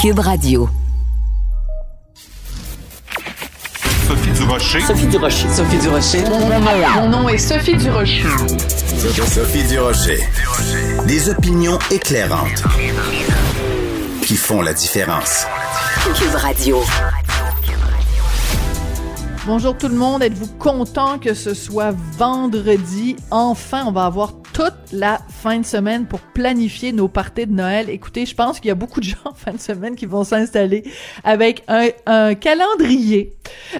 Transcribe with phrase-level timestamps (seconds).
[0.00, 0.66] Cube Radio.
[4.08, 4.80] Sophie Durocher.
[4.80, 5.48] Sophie Durocher.
[5.50, 6.24] Sophie Durocher.
[6.94, 8.24] Mon nom est Sophie Durocher.
[9.26, 10.26] Sophie Durocher.
[11.06, 12.62] Des opinions éclairantes
[14.22, 15.44] qui font la différence.
[16.14, 16.82] Cube Radio.
[19.44, 23.16] Bonjour tout le monde, êtes-vous content que ce soit vendredi?
[23.30, 27.88] Enfin, on va avoir toute la fin de semaine pour planifier nos parties de Noël.
[27.90, 30.24] Écoutez, je pense qu'il y a beaucoup de gens en fin de semaine qui vont
[30.24, 30.84] s'installer
[31.24, 33.36] avec un, un, calendrier,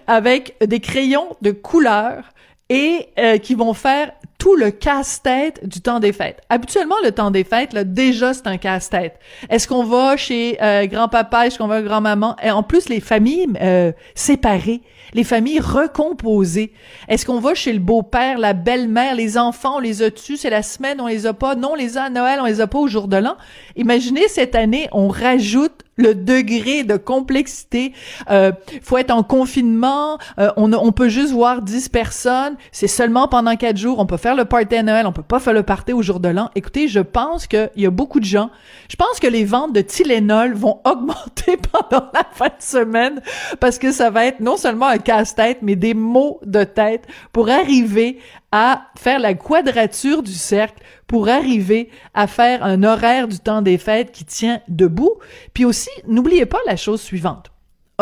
[0.06, 2.24] avec des crayons de couleur
[2.68, 6.40] et euh, qui vont faire tout le casse-tête du temps des fêtes.
[6.48, 9.18] Habituellement, le temps des fêtes, là, déjà, c'est un casse-tête.
[9.50, 12.36] Est-ce qu'on va chez euh, grand-papa, est-ce qu'on va grand-maman?
[12.42, 14.80] Et en plus, les familles euh, séparées,
[15.12, 16.72] les familles recomposées.
[17.08, 20.50] Est-ce qu'on va chez le beau-père, la belle-mère, les enfants, on les a tu c'est
[20.50, 22.66] la semaine, on les a pas, non, on les a à Noël, on les a
[22.66, 23.36] pas au jour de l'an.
[23.76, 27.92] Imaginez cette année, on rajoute le degré de complexité.
[28.30, 28.52] Euh,
[28.82, 33.54] faut être en confinement, euh, on, on peut juste voir 10 personnes, c'est seulement pendant
[33.54, 35.92] 4 jours, on peut faire le party à Noël, on peut pas faire le party
[35.92, 36.50] au jour de l'an.
[36.54, 38.50] Écoutez, je pense qu'il y a beaucoup de gens,
[38.88, 43.20] je pense que les ventes de Tylenol vont augmenter pendant la fin de semaine
[43.60, 48.18] parce que ça va être non seulement casse-tête, mais des maux de tête pour arriver
[48.52, 53.78] à faire la quadrature du cercle pour arriver à faire un horaire du temps des
[53.78, 55.18] fêtes qui tient debout.
[55.54, 57.50] Puis aussi, n'oubliez pas la chose suivante.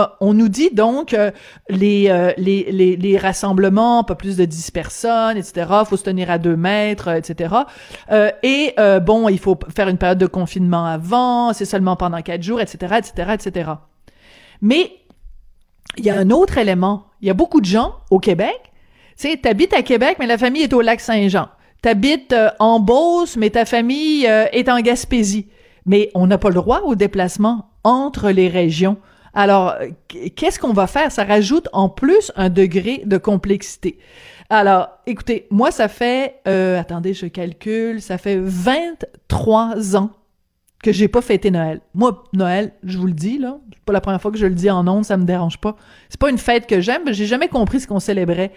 [0.01, 1.33] Ah, on nous dit donc euh,
[1.69, 5.69] les, euh, les, les, les, rassemblements, pas plus de 10 personnes, etc.
[5.89, 7.53] faut se tenir à deux mètres, etc.
[8.45, 12.45] Et euh, bon, il faut faire une période de confinement avant, c'est seulement pendant quatre
[12.45, 13.71] jours, etc., etc., etc.
[14.62, 14.93] Mais
[15.97, 17.06] il y a un autre élément.
[17.20, 18.69] Il y a beaucoup de gens au Québec
[19.19, 21.48] tu sais, à Québec, mais la famille est au lac Saint-Jean.
[21.83, 25.48] T'habites euh, en Beauce, mais ta famille euh, est en Gaspésie.
[25.86, 28.97] Mais on n'a pas le droit au déplacement entre les régions.
[29.34, 29.89] Alors, euh,
[30.36, 31.11] qu'est-ce qu'on va faire?
[31.11, 33.98] Ça rajoute en plus un degré de complexité.
[34.50, 40.10] Alors, écoutez, moi, ça fait, attendez, je calcule, ça fait 23 ans
[40.83, 41.81] que j'ai pas fêté Noël.
[41.94, 44.55] Moi, Noël, je vous le dis, là, c'est pas la première fois que je le
[44.55, 45.77] dis en ondes, ça me dérange pas.
[46.09, 48.53] C'est pas une fête que j'aime, j'ai jamais compris ce qu'on célébrait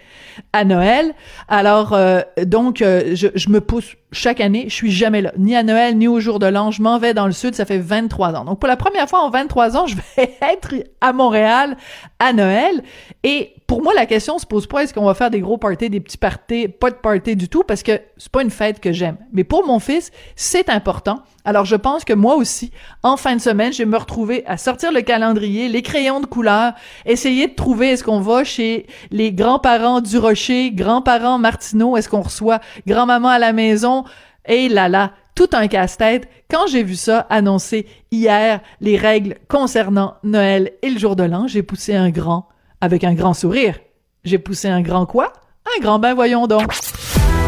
[0.52, 1.14] à Noël.
[1.48, 5.56] Alors, euh, donc, euh, je, je, me pousse chaque année, je suis jamais là, ni
[5.56, 6.70] à Noël, ni au jour de l'an.
[6.70, 8.44] Je m'en vais dans le sud, ça fait 23 ans.
[8.44, 11.76] Donc, pour la première fois en 23 ans, je vais être à Montréal
[12.18, 12.82] à Noël.
[13.24, 15.88] Et pour moi, la question se pose pas est-ce qu'on va faire des gros parties,
[15.88, 18.92] des petits parties, pas de parties du tout, parce que c'est pas une fête que
[18.92, 19.16] j'aime.
[19.32, 21.22] Mais pour mon fils, c'est important.
[21.44, 22.70] Alors, je pense que moi aussi,
[23.02, 26.26] en fin de semaine, je vais me retrouver à sortir le calendrier, les crayons de
[26.26, 26.74] couleur,
[27.06, 32.20] essayer de trouver est-ce qu'on va chez les grands-parents du Rocher, grands-parents Martineau, est-ce qu'on
[32.20, 34.01] reçoit grand-maman à la maison,
[34.46, 40.16] et là là, tout un casse-tête quand j'ai vu ça annoncé hier, les règles concernant
[40.22, 42.48] Noël et le jour de l'an, j'ai poussé un grand
[42.80, 43.78] avec un grand sourire.
[44.24, 45.32] J'ai poussé un grand quoi?
[45.76, 46.72] Un grand ben voyons donc.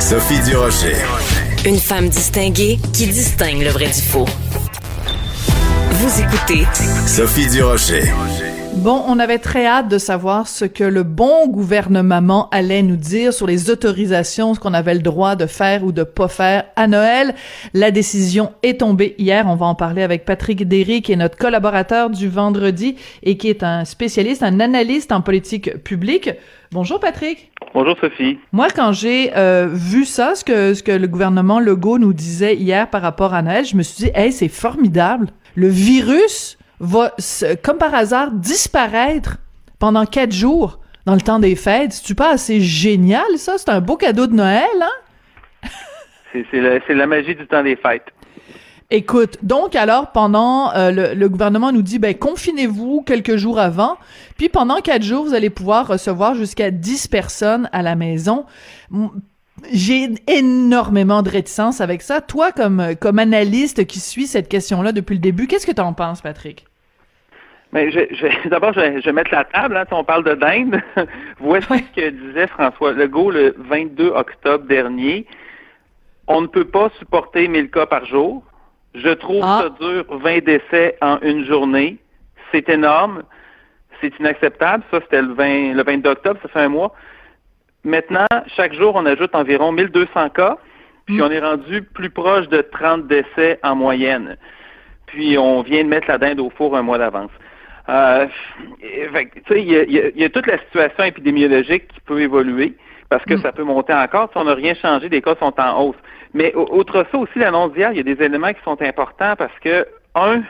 [0.00, 0.96] Sophie Durocher.
[1.66, 4.26] Une femme distinguée qui distingue le vrai du faux.
[5.90, 6.66] Vous écoutez
[7.06, 8.04] Sophie Durocher.
[8.78, 13.32] Bon, on avait très hâte de savoir ce que le bon gouvernement allait nous dire
[13.32, 16.86] sur les autorisations, ce qu'on avait le droit de faire ou de pas faire à
[16.86, 17.34] Noël.
[17.72, 19.46] La décision est tombée hier.
[19.48, 23.48] On va en parler avec Patrick Derry, qui est notre collaborateur du vendredi et qui
[23.48, 26.30] est un spécialiste, un analyste en politique publique.
[26.70, 27.52] Bonjour Patrick.
[27.72, 28.38] Bonjour Sophie.
[28.52, 32.54] Moi, quand j'ai euh, vu ça, ce que, ce que le gouvernement Legault nous disait
[32.56, 35.28] hier par rapport à Noël, je me suis dit, hey, c'est formidable.
[35.54, 37.14] Le virus va,
[37.62, 39.38] comme par hasard, disparaître
[39.78, 41.92] pendant quatre jours dans le temps des fêtes.
[41.92, 43.58] C'est-tu pas assez génial, ça?
[43.58, 45.68] C'est un beau cadeau de Noël, hein?
[46.50, 48.06] c'est la, la, magie du temps des fêtes.
[48.90, 53.96] Écoute, donc alors pendant euh, le, le, gouvernement nous dit ben confinez-vous quelques jours avant,
[54.36, 58.44] puis pendant quatre jours vous allez pouvoir recevoir jusqu'à 10 personnes à la maison
[59.72, 62.20] j'ai énormément de réticence avec ça.
[62.20, 65.92] Toi, comme, comme analyste qui suit cette question-là depuis le début, qu'est-ce que tu en
[65.92, 66.66] penses, Patrick?
[67.72, 69.76] Mais ben, je, d'abord, je, vais mettre la table.
[69.76, 70.80] Hein, on parle de dinde.
[71.40, 75.26] Voici ce que disait François Legault le 22 octobre dernier.
[76.26, 78.42] On ne peut pas supporter 1000 cas par jour.
[78.94, 79.64] Je trouve ah.
[79.64, 81.98] ça dur, 20 décès en une journée.
[82.52, 83.24] C'est énorme.
[84.00, 84.84] C'est inacceptable.
[84.90, 86.94] Ça, c'était le, 20, le 22 octobre, ça fait un mois.
[87.84, 88.26] Maintenant,
[88.56, 90.58] chaque jour, on ajoute environ 1200 cas,
[91.06, 91.22] puis mm.
[91.22, 94.36] on est rendu plus proche de 30 décès en moyenne.
[95.06, 97.30] Puis on vient de mettre la dinde au four un mois d'avance.
[97.88, 98.26] Euh,
[98.82, 102.74] il y, y a, toute la situation épidémiologique qui peut évoluer
[103.10, 103.42] parce que mm.
[103.42, 104.30] ça peut monter encore.
[104.32, 105.96] Si on n'a rien changé, les cas sont en hausse.
[106.32, 109.56] Mais autre ça aussi, l'annonce d'hier, il y a des éléments qui sont importants parce
[109.60, 109.86] que,
[110.16, 110.42] un,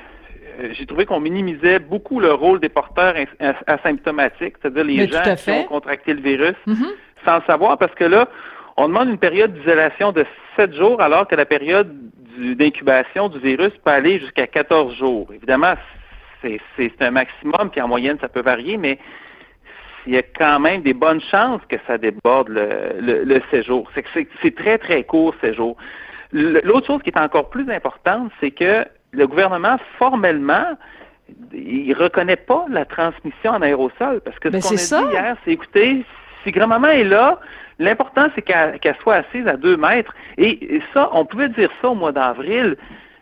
[0.72, 3.14] j'ai trouvé qu'on minimisait beaucoup le rôle des porteurs
[3.66, 6.92] asymptomatiques, c'est-à-dire les gens qui ont contracté le virus mm-hmm.
[7.24, 8.28] Sans le savoir, parce que là,
[8.76, 10.24] on demande une période d'isolation de
[10.56, 11.92] 7 jours, alors que la période
[12.38, 15.28] d'incubation du virus peut aller jusqu'à 14 jours.
[15.32, 15.74] Évidemment,
[16.42, 18.98] c'est un maximum, puis en moyenne, ça peut varier, mais
[20.06, 23.90] il y a quand même des bonnes chances que ça déborde le, le, séjour.
[23.94, 25.76] C'est très, très court, séjour.
[26.32, 30.76] L'autre chose qui est encore plus importante, c'est que le gouvernement, formellement,
[31.52, 34.20] il reconnaît pas la transmission en aérosol.
[34.24, 36.04] Parce que ce qu'on a dit hier, c'est écoutez,
[36.44, 37.40] si grand-maman est là,
[37.78, 40.14] l'important, c'est qu'elle soit assise à deux mètres.
[40.38, 42.76] Et, ça, on pouvait dire ça au mois d'avril.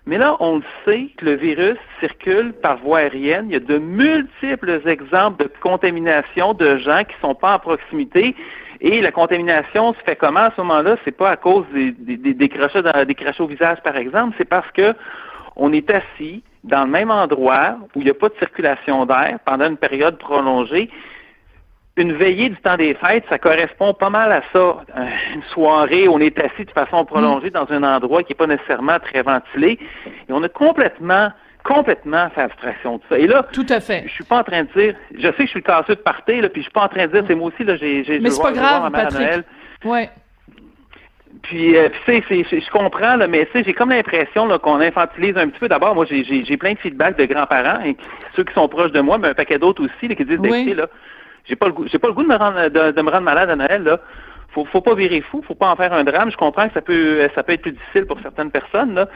[0.05, 3.47] Mais là, on le sait que le virus circule par voie aérienne.
[3.49, 7.59] Il y a de multiples exemples de contamination de gens qui ne sont pas en
[7.61, 8.35] proximité.
[8.81, 10.97] Et la contamination se fait comment à ce moment-là?
[11.05, 12.51] C'est pas à cause des, des, des,
[13.39, 14.35] au visage, par exemple.
[14.39, 14.93] C'est parce que
[15.55, 19.39] on est assis dans le même endroit où il n'y a pas de circulation d'air
[19.45, 20.91] pendant une période prolongée.
[21.97, 24.59] Une veillée du temps des fêtes, ça correspond pas mal à ça.
[24.59, 27.53] Euh, une soirée où on est assis de façon prolongée mm.
[27.53, 29.79] dans un endroit qui n'est pas nécessairement très ventilé.
[30.07, 31.31] Et on a complètement
[31.65, 33.19] complètement fait abstraction de ça.
[33.19, 34.05] Et là, tout à fait.
[34.07, 36.43] Je suis pas en train de dire, je sais que je suis casseux de partir,
[36.43, 38.19] là, puis je suis pas en train de dire, c'est moi aussi là, j'ai, j'ai,
[38.19, 39.45] Mais c'est pas grave, Patrick.
[39.85, 40.11] Ouais.
[41.43, 45.59] Puis, euh, tu sais, je comprends, là, mais j'ai comme l'impression qu'on infantilise un petit
[45.59, 45.69] peu.
[45.69, 47.97] D'abord, moi, j'ai plein de feedback de grands-parents, et
[48.37, 50.75] ceux qui sont proches de moi, mais un paquet d'autres aussi, là, qui disent, oui.
[50.75, 50.87] là,
[51.45, 53.51] j'ai pas le goût, j'ai pas le goût de me rendre, de, me rendre malade
[53.51, 54.01] à Noël, là.
[54.51, 56.31] Faut, faut pas virer fou, faut pas en faire un drame.
[56.31, 59.09] Je comprends que ça peut, ça peut être plus difficile pour certaines personnes, là,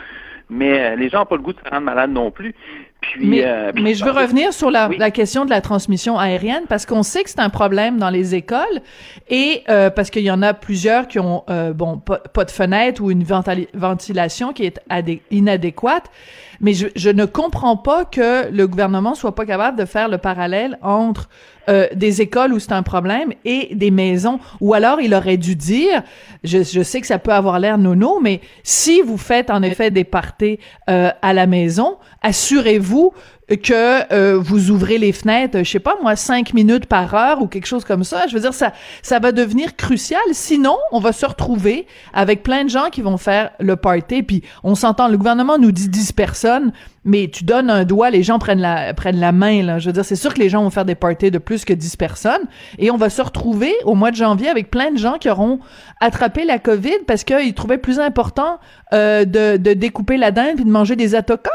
[0.48, 2.54] mais euh, les gens n'ont pas le goût de se rendre malade non plus.
[3.00, 6.86] Puis, mais, mais je veux revenir sur la, la, question de la transmission aérienne parce
[6.86, 8.64] qu'on sait que c'est un problème dans les écoles
[9.28, 12.50] et euh, parce qu'il y en a plusieurs qui ont euh, bon pas, pas, de
[12.50, 14.80] fenêtre ou une ventilation qui est
[15.30, 16.10] inadéquate.
[16.60, 20.78] Mais je, ne comprends pas que le gouvernement soit pas capable de faire le parallèle
[20.82, 21.28] entre
[21.68, 24.38] euh, des écoles où c'est un problème et des maisons.
[24.60, 26.02] Ou alors, il aurait dû dire,
[26.44, 29.90] je, je sais que ça peut avoir l'air nono, mais si vous faites en effet
[29.90, 30.58] des parties
[30.88, 33.12] euh, à la maison, assurez-vous
[33.54, 37.46] que euh, vous ouvrez les fenêtres, je sais pas moi, cinq minutes par heure ou
[37.46, 38.26] quelque chose comme ça.
[38.26, 38.72] Je veux dire, ça,
[39.02, 40.20] ça va devenir crucial.
[40.32, 44.24] Sinon, on va se retrouver avec plein de gens qui vont faire le party.
[44.24, 46.72] Puis on s'entend, le gouvernement nous dit 10 personnes,
[47.04, 49.62] mais tu donnes un doigt, les gens prennent la prennent la main.
[49.62, 49.78] Là.
[49.78, 51.72] Je veux dire, c'est sûr que les gens vont faire des parties de plus que
[51.72, 52.42] 10 personnes.
[52.78, 55.60] Et on va se retrouver au mois de janvier avec plein de gens qui auront
[56.00, 58.58] attrapé la COVID parce qu'ils trouvaient plus important
[58.92, 61.50] euh, de, de découper la dinde puis de manger des atocas.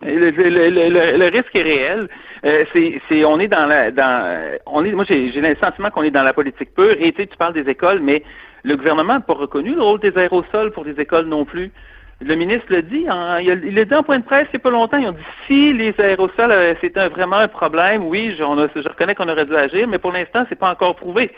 [0.00, 2.08] Le, le, le, risque est réel.
[2.44, 6.12] Euh, c'est, on est dans la, dans, on est, moi j'ai, le sentiment qu'on est
[6.12, 6.96] dans la politique pure.
[7.00, 8.22] Et tu, sais, tu parles des écoles, mais
[8.62, 11.72] le gouvernement n'a pas reconnu le rôle des aérosols pour les écoles non plus.
[12.20, 13.06] Le ministre le dit,
[13.42, 14.98] il l'a dit en point de presse il n'y a pas longtemps.
[14.98, 19.14] Ils ont dit si les aérosols euh, c'était vraiment un problème, oui, je, je reconnais
[19.14, 21.32] qu'on aurait dû agir, mais pour l'instant c'est pas encore prouvé.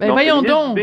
[0.00, 0.78] Ben voyons donc.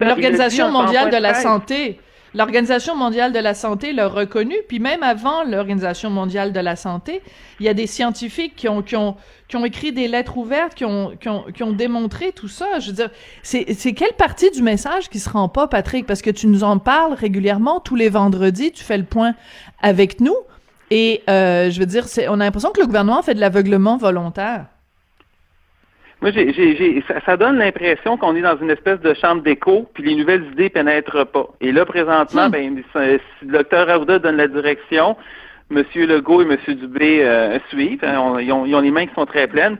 [0.00, 1.98] L'Organisation mondiale de la santé
[2.36, 7.22] L'Organisation mondiale de la santé l'a reconnu, puis même avant l'Organisation mondiale de la santé,
[7.60, 9.16] il y a des scientifiques qui ont, qui ont,
[9.48, 12.78] qui ont écrit des lettres ouvertes, qui ont, qui ont, qui ont démontré tout ça.
[12.78, 13.08] Je veux dire,
[13.42, 16.04] c'est, quelle partie du message qui se rend pas, Patrick?
[16.04, 19.34] Parce que tu nous en parles régulièrement, tous les vendredis, tu fais le point
[19.80, 20.36] avec nous.
[20.90, 24.66] Et euh, je veux dire, on a l'impression que le gouvernement fait de l'aveuglement volontaire.
[26.22, 29.86] Moi, j'ai, j'ai, ça, ça, donne l'impression qu'on est dans une espèce de chambre d'écho,
[29.92, 31.46] puis les nouvelles idées pénètrent pas.
[31.60, 32.52] Et là, présentement, hmm.
[32.52, 35.16] ben, si le docteur Arruda donne la direction,
[35.70, 35.84] M.
[35.94, 36.74] Legault et M.
[36.74, 38.02] Dubé euh, suivent.
[38.02, 39.76] Hein, ils, ont, ils, ont, les mains qui sont très pleines.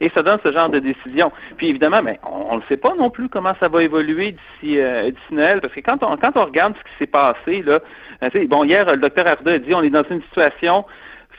[0.00, 1.32] Et ça donne ce genre de décision.
[1.56, 5.10] Puis évidemment, ben, on ne sait pas non plus comment ça va évoluer d'ici, euh,
[5.10, 7.80] d'ici Noël, parce que quand on, quand on regarde ce qui s'est passé, là,
[8.22, 10.84] euh, bon, hier, le docteur Arruda a dit on est dans une situation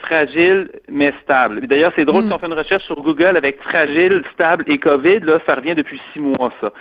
[0.01, 1.65] fragile mais stable.
[1.67, 2.27] D'ailleurs, c'est drôle, mm.
[2.27, 5.75] si on fait une recherche sur Google avec fragile, stable et COVID, là, ça revient
[5.75, 6.71] depuis six mois, ça.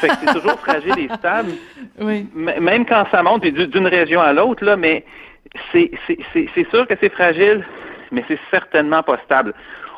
[0.00, 1.52] Fait que c'est toujours fragile et stable.
[2.00, 2.26] Oui.
[2.34, 5.04] Même quand ça monte d'une région à l'autre, là, mais
[5.72, 5.90] c'est
[6.70, 7.64] sûr que c'est fragile,
[8.10, 9.54] mais c'est certainement pas stable.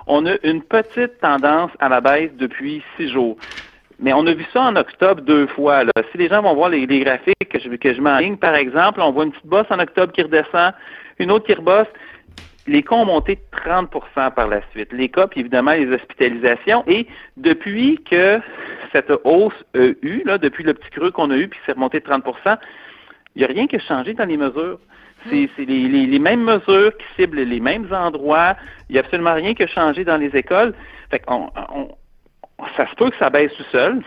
[0.07, 3.37] On a une petite tendance à la baisse depuis six jours.
[4.01, 5.85] Mais on a vu ça en octobre deux fois.
[5.85, 5.93] Là.
[6.11, 8.57] Si les gens vont voir les, graphiques que je, que je mets en ligne, par
[8.57, 10.73] exemple, on voit une petite bosse en octobre qui redescend,
[11.21, 11.87] une autre qui rebosse
[12.67, 14.93] les cas ont monté de 30% par la suite.
[14.93, 16.85] Les cas, puis évidemment, les hospitalisations.
[16.87, 18.41] Et depuis que
[18.93, 22.01] cette hausse a eu, là, depuis le petit creux qu'on a eu, puis c'est remonté
[22.01, 22.59] de 30%
[23.35, 24.79] il n'y a rien qui a changé dans les mesures.
[25.31, 28.57] C'est les, les, mêmes mesures qui ciblent les mêmes endroits.
[28.89, 30.75] Il n'y a absolument rien qui a changé dans les écoles.
[31.11, 31.49] Fait on,
[32.77, 34.03] ça se peut que ça baisse tout seul.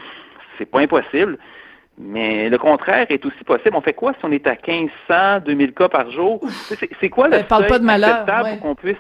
[0.58, 1.38] C'est pas impossible.
[1.98, 3.76] Mais le contraire est aussi possible.
[3.76, 6.42] On fait quoi si on est à 1500, 2000 cas par jour?
[7.00, 8.98] C'est quoi le pas de malheur, acceptable pour qu'on puisse...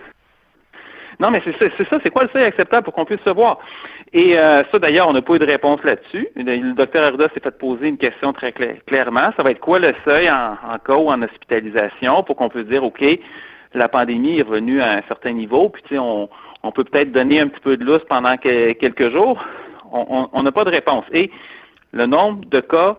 [1.19, 3.59] Non, mais c'est ça, c'est quoi le seuil acceptable pour qu'on puisse se voir?
[4.11, 6.27] Et euh, ça, d'ailleurs, on n'a pas eu de réponse là-dessus.
[6.35, 9.31] Le docteur Arruda s'est fait poser une question très clairement.
[9.37, 12.65] Ça va être quoi le seuil en, en cas ou en hospitalisation pour qu'on puisse
[12.65, 13.03] dire, OK,
[13.73, 16.29] la pandémie est revenue à un certain niveau, puis tu sais, on,
[16.63, 19.43] on peut peut-être donner un petit peu de lousse pendant quelques jours?
[19.91, 21.05] On n'a pas de réponse.
[21.13, 21.31] Et
[21.95, 22.97] le nombre de cas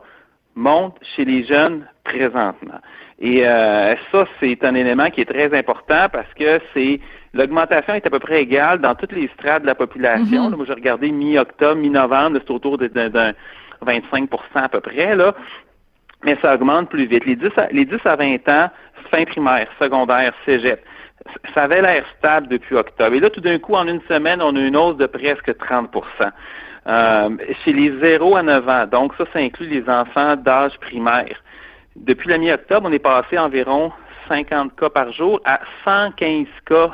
[0.56, 2.80] monte chez les jeunes présentement.
[3.18, 7.00] Et euh, ça, c'est un élément qui est très important parce que c'est
[7.34, 10.50] l'augmentation est à peu près égale dans toutes les strates de la population.
[10.50, 10.56] Mm-hmm.
[10.56, 13.32] moi, j'ai regardé mi-octobre, mi-novembre, c'est autour d'un
[13.84, 15.14] 25% à peu près.
[15.14, 15.34] Là.
[16.24, 17.26] Mais ça augmente plus vite.
[17.26, 18.70] Les 10 à, les 10 à 20 ans,
[19.10, 20.82] fin primaire, secondaire, cégep,
[21.54, 23.14] ça avait l'air stable depuis octobre.
[23.14, 25.90] Et là, tout d'un coup, en une semaine, on a une hausse de presque 30
[26.86, 27.30] euh,
[27.64, 31.36] Chez les 0 à 9 ans, donc ça, ça inclut les enfants d'âge primaire.
[31.96, 33.92] Depuis la mi-octobre, on est passé environ
[34.28, 36.90] 50 cas par jour à 115 cas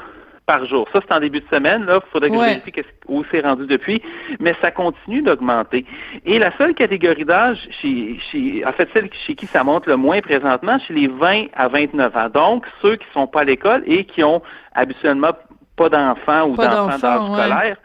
[0.46, 0.88] par jour.
[0.92, 1.84] Ça, c'est en début de semaine.
[1.84, 2.72] Là, il faudrait que je vérifie
[3.08, 4.02] où c'est rendu depuis.
[4.40, 5.84] Mais ça continue d'augmenter.
[6.25, 9.96] Et la seule catégorie d'âge, chez, chez, en fait, celle chez qui ça monte le
[9.96, 12.28] moins présentement, chez les 20 à 29 ans.
[12.28, 14.42] Donc, ceux qui sont pas à l'école et qui ont
[14.75, 15.32] habituellement
[15.76, 17.76] pas d'enfants ou d'enfants d'âge scolaire.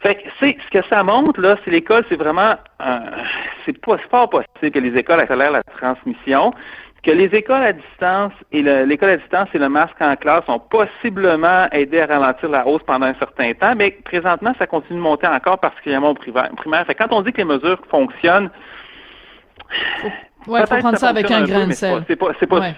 [0.00, 2.54] Fait que c'est ce que ça montre là, c'est l'école, c'est vraiment
[3.66, 6.52] c'est pas, pas possible que les écoles accélèrent la transmission
[7.02, 10.58] que les écoles à distance et l'école à distance et le masque en classe ont
[10.58, 15.02] possiblement aidé à ralentir la hausse pendant un certain temps, mais présentement, ça continue de
[15.02, 16.86] monter encore, particulièrement au primaire.
[16.86, 18.50] Fait quand on dit que les mesures fonctionnent,
[20.46, 22.04] ouais, faut prendre ça, avec un, grain de sel.
[22.06, 22.72] C'est pas, pas,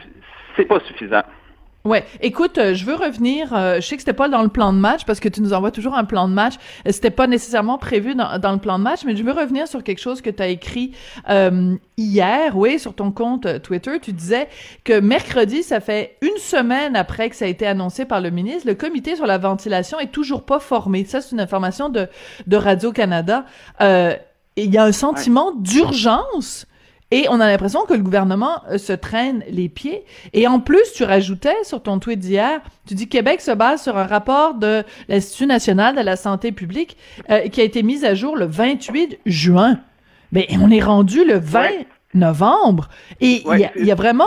[0.57, 1.23] c'est pas suffisant.
[1.85, 3.53] Ouais, écoute, euh, je veux revenir.
[3.53, 5.53] Euh, je sais que c'était pas dans le plan de match parce que tu nous
[5.53, 6.55] envoies toujours un plan de match.
[6.87, 9.67] Euh, c'était pas nécessairement prévu dans, dans, le plan de match, mais je veux revenir
[9.67, 10.93] sur quelque chose que tu as écrit
[11.97, 13.99] hier, oui, sur ton compte Twitter.
[14.01, 14.49] Tu disais
[14.85, 18.69] que mercredi, ça fait une semaine après que ça a été annoncé par le ministre,
[18.69, 21.05] le comité sur la ventilation est toujours pas formé.
[21.05, 22.09] Ça, c'est une information de
[22.47, 23.45] de Radio Canada.
[23.81, 24.21] il
[24.57, 26.67] y a un sentiment d'urgence
[27.13, 30.03] et on a l'impression que le gouvernement euh, se traîne les pieds.
[30.33, 33.99] Et en plus, tu rajoutais sur ton tweet d'hier, tu dis Québec se base sur
[33.99, 36.97] un rapport de l'Institut national de la santé publique
[37.31, 39.79] euh, qui a été mis à jour le 28 juin.
[40.33, 41.69] Mais on est rendu le 20
[42.15, 42.89] novembre.
[43.21, 44.27] Et il y, a vraiment...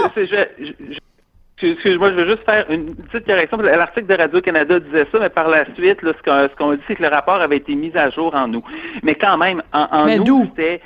[1.61, 3.57] Excuse-moi, je veux juste faire une petite correction.
[3.57, 7.09] L'article de Radio-Canada disait ça, mais par la suite, ce qu'on dit, c'est que le
[7.09, 8.63] rapport avait été mis à jour en nous.
[9.01, 10.81] Mais quand même, en, en nous, c'était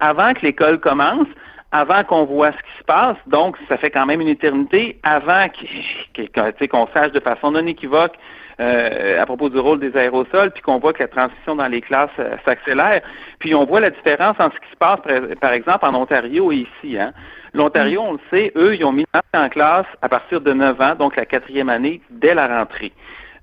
[0.00, 1.28] avant que l'école commence,
[1.72, 5.46] avant qu'on voit ce qui se passe, donc ça fait quand même une éternité, avant
[6.70, 8.14] qu'on sache de façon non équivoque
[8.60, 11.80] euh, à propos du rôle des aérosols, puis qu'on voit que la transition dans les
[11.80, 13.00] classes euh, s'accélère,
[13.38, 15.00] puis on voit la différence en ce qui se passe,
[15.40, 16.98] par, exemple, en Ontario et ici.
[16.98, 17.12] Hein.
[17.54, 20.94] L'Ontario, on le sait, eux, ils ont mis en classe à partir de 9 ans,
[20.94, 22.92] donc la quatrième année, dès la rentrée.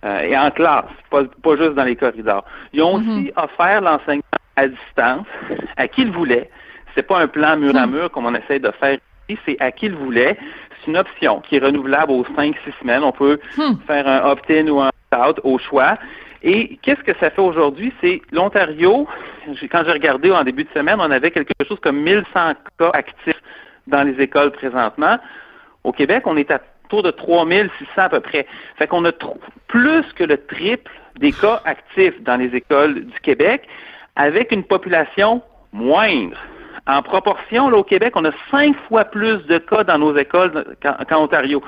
[0.06, 2.46] Euh, et en classe, pas, pas juste dans les corridors.
[2.74, 3.20] Ils ont mm-hmm.
[3.20, 4.22] aussi offert l'enseignement
[4.58, 5.28] à distance
[5.78, 6.50] à qui il voulait.
[6.96, 7.92] C'est pas un plan mur à hmm.
[7.92, 8.98] mur comme on essaie de faire
[9.30, 10.38] ici, c'est à qui il voulait.
[10.80, 13.04] C'est une option qui est renouvelable aux 5-6 semaines.
[13.04, 13.76] On peut hmm.
[13.88, 15.98] faire un opt-in ou un opt-out au choix.
[16.44, 17.94] Et qu'est-ce que ça fait aujourd'hui?
[18.02, 19.08] C'est l'Ontario,
[19.72, 23.42] quand j'ai regardé en début de semaine, on avait quelque chose comme 1100 cas actifs
[23.88, 25.18] dans les écoles présentement.
[25.84, 28.48] Au Québec, on est à autour de 3600 à peu près.
[28.78, 29.12] Fait qu'on a
[29.68, 33.68] plus que le triple des cas actifs dans les écoles du Québec
[34.18, 36.38] avec une population moindre.
[36.88, 40.76] En proportion, là, au Québec, on a cinq fois plus de cas dans nos écoles
[40.82, 41.62] qu'en Ontario.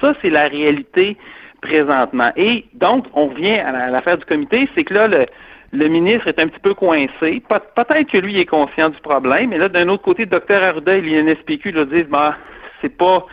[0.00, 1.16] Ça, c'est la réalité
[1.62, 2.32] présentement.
[2.36, 5.08] Et donc, on revient à l'affaire du comité, c'est que là,
[5.72, 7.42] le, ministre est un petit peu coincé.
[7.48, 10.96] Peut-être que lui est conscient du problème, mais là, d'un autre côté, le docteur Arruda
[10.96, 12.36] et l'INSPQ le disent, bah,
[12.80, 13.26] c'est pas,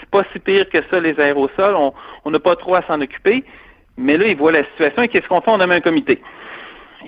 [0.00, 1.76] c'est pas si pire que ça, les aérosols.
[2.24, 3.44] On n'a pas trop à s'en occuper.
[3.96, 5.50] Mais là, il voit la situation et qu'est-ce qu'on fait?
[5.50, 6.20] On a un comité.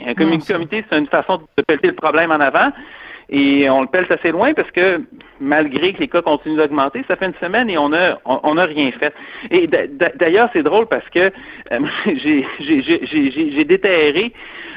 [0.06, 2.70] Un comité, c'est une façon de pelleter le problème en avant.
[3.30, 5.02] Et on le pèle assez loin parce que
[5.38, 8.64] malgré que les cas continuent d'augmenter, ça fait une semaine et on a on, a
[8.64, 9.12] rien fait.
[9.50, 11.30] Et d'ailleurs, c'est drôle parce que
[11.72, 11.78] euh,
[12.16, 14.32] j'ai déterré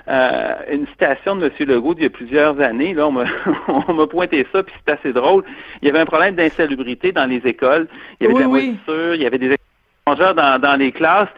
[0.10, 1.52] euh, une citation de M.
[1.60, 2.94] Legault d'il y a plusieurs années.
[2.94, 3.08] Là,
[3.88, 5.44] on m'a pointé ça, puis c'est assez drôle.
[5.82, 7.88] Il y avait un problème d'insalubrité dans les écoles.
[8.20, 9.56] Il y avait des la il y avait des
[10.16, 11.30] dans, dans les classes.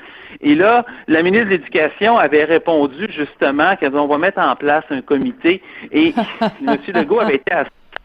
[0.42, 5.02] Et là, la ministre de l'Éducation avait répondu justement qu'on va mettre en place un
[5.02, 5.62] comité
[5.92, 6.14] et
[6.68, 6.78] M.
[6.94, 7.52] Legault avait été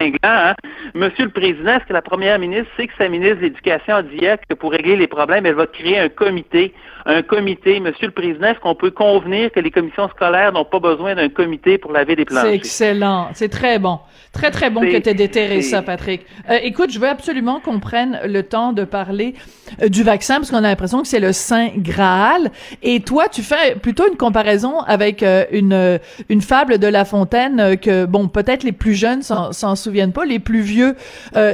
[0.00, 0.18] cinglant.
[0.22, 0.54] Hein?
[0.94, 4.02] Monsieur le Président, est-ce que la première ministre sait que sa ministre de l'Éducation a
[4.02, 6.74] dit hier que pour régler les problèmes, elle va créer un comité?
[7.10, 7.80] Un comité.
[7.80, 11.30] Monsieur le Président, est-ce qu'on peut convenir que les commissions scolaires n'ont pas besoin d'un
[11.30, 12.50] comité pour laver des planchers?
[12.50, 13.28] C'est excellent.
[13.32, 13.98] C'est très bon.
[14.32, 16.26] Très, très bon que tu aies déterré ça, Patrick.
[16.50, 19.34] Euh, écoute, je veux absolument qu'on prenne le temps de parler
[19.82, 22.50] euh, du vaccin parce qu'on a l'impression que c'est le Saint Graal.
[22.82, 25.98] Et toi, tu fais plutôt une comparaison avec euh, une,
[26.28, 30.40] une fable de La Fontaine que, bon, peut-être les plus jeunes s'en souviennent pas, les
[30.40, 30.94] plus vieux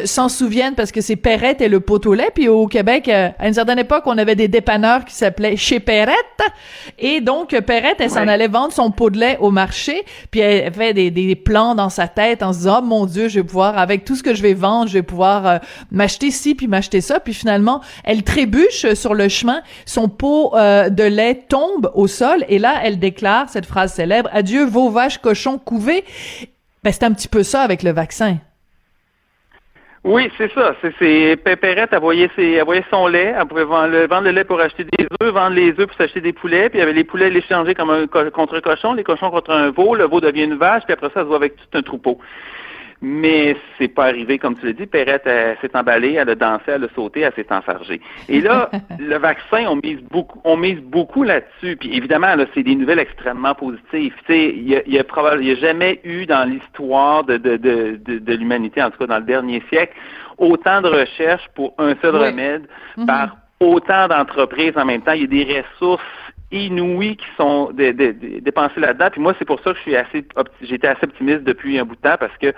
[0.04, 2.30] s'en souviennent parce que c'est Perrette et le pot au lait.
[2.34, 6.16] Puis au Québec, à une certaine époque, on avait des dépanneurs qui s'appelaient Chez Perrette.
[6.98, 10.04] Et donc, Perrette, elle s'en allait vendre son pot de lait au marché.
[10.30, 13.28] Puis elle fait des, des plans dans sa tête en se disant, oh mon Dieu,
[13.28, 15.58] je vais pouvoir, avec tout ce que je vais vendre, je vais pouvoir euh,
[15.90, 17.20] m'acheter ci puis m'acheter ça.
[17.20, 22.44] Puis finalement, elle trébuche sur le chemin, son pot euh, de lait tombe au sol
[22.48, 26.04] et là, elle déclare cette phrase célèbre Adieu vos vaches cochons couvés.
[26.82, 28.38] Ben, c'est un petit peu ça avec le vaccin.
[30.04, 30.74] Oui, c'est ça.
[30.82, 32.30] C'est Pépérette, elle voyait,
[32.90, 35.96] son lait, elle pouvait vendre le, lait pour acheter des œufs, vendre les œufs pour
[35.96, 39.30] s'acheter des poulets, puis avait les poulets l'échanger comme un contre un cochon, les cochons
[39.30, 41.56] contre un veau, le veau devient une vache, puis après ça, elle se voit avec
[41.56, 42.18] tout un troupeau.
[43.06, 44.86] Mais c'est pas arrivé, comme tu l'as dit.
[44.86, 45.28] Perrette
[45.60, 48.00] s'est emballée, elle a dansé, elle a sauté, elle s'est enfargée.
[48.30, 51.76] Et là, le vaccin, on mise beaucoup, on mise beaucoup là-dessus.
[51.76, 54.14] Puis évidemment, là, c'est des nouvelles extrêmement positives.
[54.26, 58.34] Tu sais, il y a, y, a jamais eu dans l'histoire de, de, de, de,
[58.34, 59.92] l'humanité, en tout cas dans le dernier siècle,
[60.38, 63.04] autant de recherches pour un seul remède mm-hmm.
[63.04, 65.12] par autant d'entreprises en même temps.
[65.12, 66.02] Il y a des ressources
[66.54, 69.08] inouïes qui sont dépensées là-dedans.
[69.12, 70.24] Puis moi, c'est pour ça que je suis assez
[70.62, 72.54] j'étais assez optimiste depuis un bout de temps parce que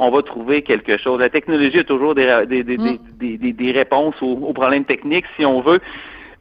[0.00, 1.20] on va trouver quelque chose.
[1.20, 5.78] La technologie a toujours des, des, des, des, réponses aux, problèmes techniques, si on veut.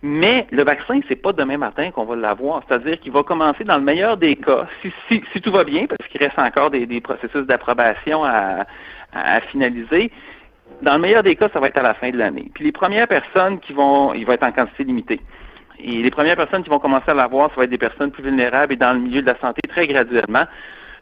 [0.02, 2.64] Mais le vaccin, c'est pas demain matin qu'on va l'avoir.
[2.66, 5.88] C'est-à-dire qu'il va commencer dans le meilleur des cas, si, si, si tout va bien,
[5.88, 8.66] parce qu'il reste encore des, processus d'approbation à,
[9.14, 10.10] à, finaliser.
[10.82, 12.50] Dans le meilleur des cas, ça va être à la fin de l'année.
[12.54, 15.20] Puis les premières personnes qui vont, il va être en quantité limitée.
[15.84, 18.24] Et les premières personnes qui vont commencer à l'avoir, ça va être des personnes plus
[18.24, 20.46] vulnérables et dans le milieu de la santé très graduellement.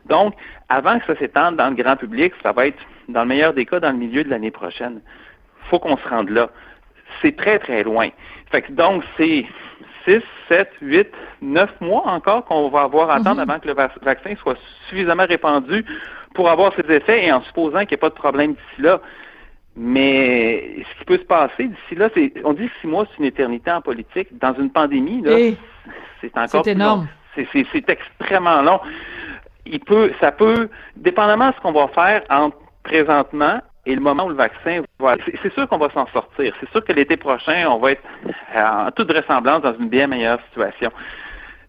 [0.07, 0.33] Donc,
[0.69, 3.65] avant que ça s'étende dans le grand public, ça va être, dans le meilleur des
[3.65, 5.01] cas, dans le milieu de l'année prochaine.
[5.69, 6.49] faut qu'on se rende là.
[7.21, 8.09] C'est très, très loin.
[8.51, 9.45] Fait que donc, c'est
[10.05, 11.08] 6, 7, 8,
[11.41, 13.49] 9 mois encore qu'on va avoir à attendre mhm.
[13.49, 14.58] avant que le vaccin soit
[14.89, 15.86] suffisamment répandu
[16.34, 19.01] pour avoir ses effets et en supposant qu'il n'y ait pas de problème d'ici là.
[19.75, 23.25] Mais ce qui peut se passer d'ici là, c'est on dit six mois, c'est une
[23.25, 24.29] éternité en politique.
[24.39, 25.53] Dans une pandémie, là,
[26.21, 27.08] c'est encore c'est énorme.
[27.36, 28.79] C'est extrêmement long
[29.71, 34.25] il peut, ça peut, dépendamment de ce qu'on va faire entre présentement et le moment
[34.25, 35.15] où le vaccin va.
[35.41, 36.53] C'est sûr qu'on va s'en sortir.
[36.60, 38.03] C'est sûr que l'été prochain, on va être
[38.56, 40.91] en toute vraisemblance dans une bien meilleure situation.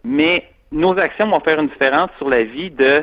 [0.04, 3.02] Mais nos actions vont faire une différence sur la vie de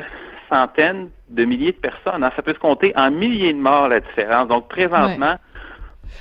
[0.50, 2.22] centaines de milliers de personnes.
[2.22, 2.30] Hein.
[2.36, 4.48] Ça peut se compter en milliers de morts la différence.
[4.48, 5.36] Donc présentement,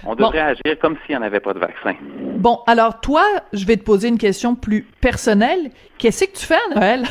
[0.05, 1.95] on devrait agir comme s'il n'y en avait pas de vaccin.
[2.45, 5.71] Bon, alors toi, je vais te poser une question plus personnelle.
[5.97, 7.03] Qu'est-ce que tu fais à Noël?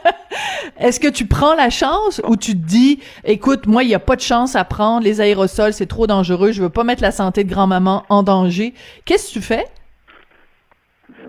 [0.80, 3.98] Est-ce que tu prends la chance ou tu te dis, écoute, moi, il n'y a
[3.98, 7.10] pas de chance à prendre, les aérosols, c'est trop dangereux, je veux pas mettre la
[7.10, 8.72] santé de grand-maman en danger.
[9.04, 9.66] Qu'est-ce que tu fais?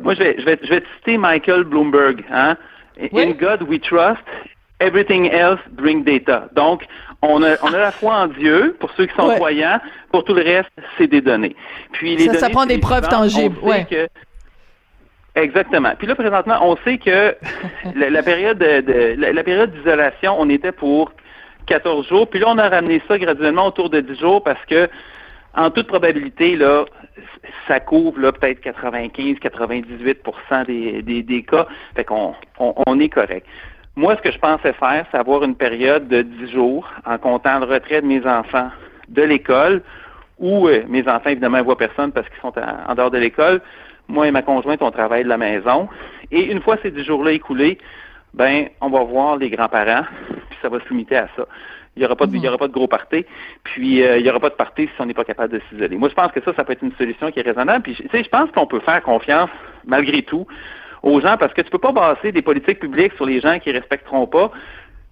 [0.02, 2.24] Moi, je vais, je vais, je vais citer Michael Bloomberg.
[2.32, 2.56] Hein?
[3.14, 4.24] In God we trust,
[4.80, 6.48] everything else bring data.
[6.56, 6.84] Donc,
[7.22, 9.80] on a, on a la foi en Dieu pour ceux qui sont croyants.
[10.12, 11.56] Pour tout le reste, c'est des données.
[11.92, 13.58] Puis les ça, ça prend des preuves tangibles.
[13.62, 13.86] Ouais.
[15.36, 15.92] Exactement.
[15.98, 17.36] Puis là, présentement, on sait que
[17.96, 21.12] la, période de, la, période d'isolation, on était pour
[21.68, 22.30] 14 jours.
[22.30, 24.88] Puis là, on a ramené ça graduellement autour de 10 jours parce que,
[25.56, 26.86] en toute probabilité, là,
[27.68, 31.68] ça couvre là peut-être 95-98 des, des, des, cas.
[31.96, 33.46] Fait qu'on on, on est correct.
[33.98, 37.60] Moi, ce que je pensais faire, c'est avoir une période de 10 jours en comptant
[37.60, 38.70] le retrait de mes enfants
[39.08, 39.82] de l'école,
[40.38, 43.62] où euh, mes enfants, évidemment, ne voient personne parce qu'ils sont en dehors de l'école.
[44.10, 45.88] Moi et ma conjointe, on travaille de la maison.
[46.32, 47.78] Et une fois ces 10 jours-là écoulés,
[48.34, 50.04] ben, on va voir les grands-parents,
[50.50, 51.46] puis ça va se limiter à ça.
[51.96, 53.26] Il n'y aura, pas de, aura pas de gros party,
[53.64, 55.96] puis euh, il n'y aura pas de party si on n'est pas capable de s'isoler.
[55.96, 57.84] Moi, je pense que ça, ça peut être une solution qui est raisonnable.
[57.84, 59.50] Puis, tu sais, je pense qu'on peut faire confiance,
[59.86, 60.46] malgré tout,
[61.06, 63.72] aux gens parce que tu peux pas baser des politiques publiques sur les gens qui
[63.72, 64.52] respecteront pas.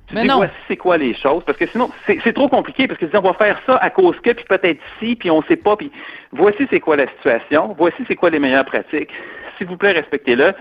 [0.08, 3.00] Tu Mais dis, voici c'est quoi les choses, parce que sinon, c'est trop compliqué, parce
[3.00, 5.56] que si on va faire ça à cause que, puis peut-être si, puis on sait
[5.56, 5.92] pas, puis
[6.34, 9.12] voici c'est quoi la situation, voici c'est quoi les meilleures pratiques.
[9.58, 10.54] S'il vous plaît, respectez-le.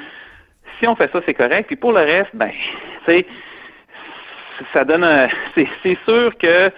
[0.79, 1.67] Si on fait ça, c'est correct.
[1.67, 2.51] Puis pour le reste, ben,
[3.05, 3.27] c'est
[4.73, 6.71] ça donne un, c'est sûr que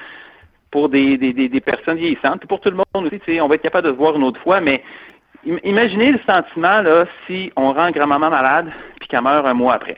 [0.71, 3.63] pour des, des, des, personnes vieillissantes, puis pour tout le monde aussi, on va être
[3.63, 4.83] capable de se voir une autre fois, mais
[5.65, 8.67] Imaginez le sentiment là si on rend grand-maman malade
[8.99, 9.97] puis qu'elle meurt un mois après.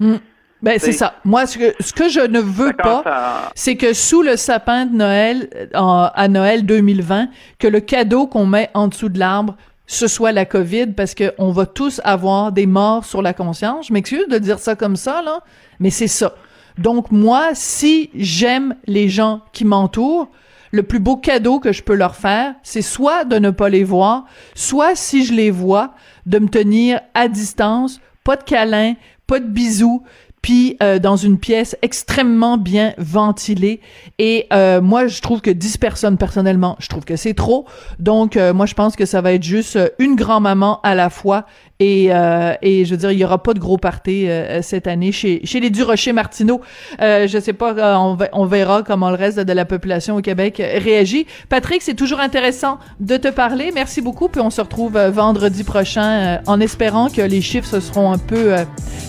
[0.00, 0.16] Hmm.
[0.62, 1.14] Ben c'est ça.
[1.24, 4.94] Moi, ce que ce que je ne veux pas, c'est que sous le sapin de
[4.94, 9.56] Noël à Noël 2020, que le cadeau qu'on met en dessous de l'arbre
[9.92, 13.88] ce soit la COVID, parce que on va tous avoir des morts sur la conscience.
[13.88, 15.40] Je m'excuse de dire ça comme ça là,
[15.80, 16.34] mais c'est ça.
[16.78, 20.30] Donc moi, si j'aime les gens qui m'entourent,
[20.72, 23.84] le plus beau cadeau que je peux leur faire, c'est soit de ne pas les
[23.84, 25.94] voir, soit si je les vois,
[26.26, 28.94] de me tenir à distance, pas de câlin,
[29.26, 30.02] pas de bisous,
[30.40, 33.80] puis euh, dans une pièce extrêmement bien ventilée.
[34.18, 37.66] Et euh, moi, je trouve que 10 personnes, personnellement, je trouve que c'est trop.
[38.00, 41.46] Donc, euh, moi, je pense que ça va être juste une grand-maman à la fois
[41.80, 44.86] et, euh, et je veux dire, il y aura pas de gros party euh, cette
[44.86, 46.60] année chez, chez les Durocher Martineau.
[47.00, 50.20] Euh, je sais pas, euh, on, on, verra comment le reste de la population au
[50.20, 51.26] Québec réagit.
[51.48, 53.72] Patrick, c'est toujours intéressant de te parler.
[53.74, 54.28] Merci beaucoup.
[54.28, 58.54] Puis on se retrouve vendredi prochain en espérant que les chiffres se seront un peu,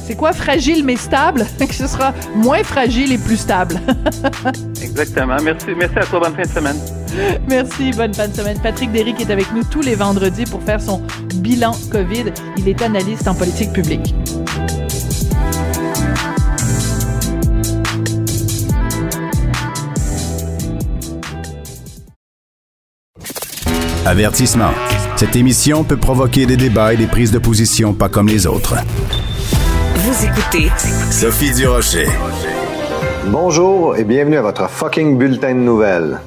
[0.06, 3.80] c'est quoi, fragile mais stable, que ce sera moins fragile et plus stable.
[4.82, 5.38] Exactement.
[5.43, 6.21] Merci, merci à toi.
[6.21, 6.78] Bonne fin de semaine.
[7.47, 7.91] Merci.
[7.91, 8.58] Bonne fin de semaine.
[8.62, 11.02] Patrick Derrick est avec nous tous les vendredis pour faire son
[11.36, 12.26] bilan COVID.
[12.58, 14.13] Il est analyste en politique publique.
[24.06, 24.71] Avertissement.
[25.15, 28.76] Cette émission peut provoquer des débats et des prises de position pas comme les autres.
[29.95, 30.69] Vous écoutez
[31.10, 32.08] Sophie Durocher.
[33.28, 36.19] Bonjour et bienvenue à votre fucking bulletin de nouvelles.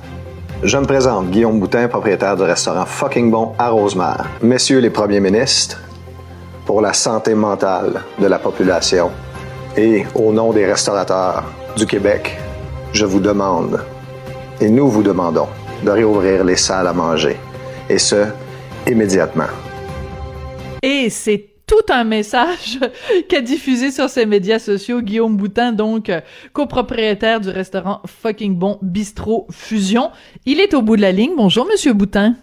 [0.63, 4.25] Je me présente, Guillaume Boutin, propriétaire du restaurant Fucking Bon à Rosemère.
[4.43, 5.79] Messieurs les premiers ministres,
[6.67, 9.11] pour la santé mentale de la population.
[9.77, 11.45] Et au nom des restaurateurs
[11.77, 12.37] du Québec,
[12.93, 13.81] je vous demande,
[14.61, 15.49] et nous vous demandons,
[15.85, 17.37] de réouvrir les salles à manger.
[17.89, 18.27] Et ce,
[18.87, 19.53] immédiatement.
[20.83, 22.79] Et c'est tout un message
[23.29, 26.11] qu'a diffusé sur ses médias sociaux Guillaume Boutin, donc
[26.53, 30.11] copropriétaire du restaurant Fucking Bon Bistrot Fusion.
[30.47, 31.33] Il est au bout de la ligne.
[31.37, 32.35] Bonjour, Monsieur Boutin.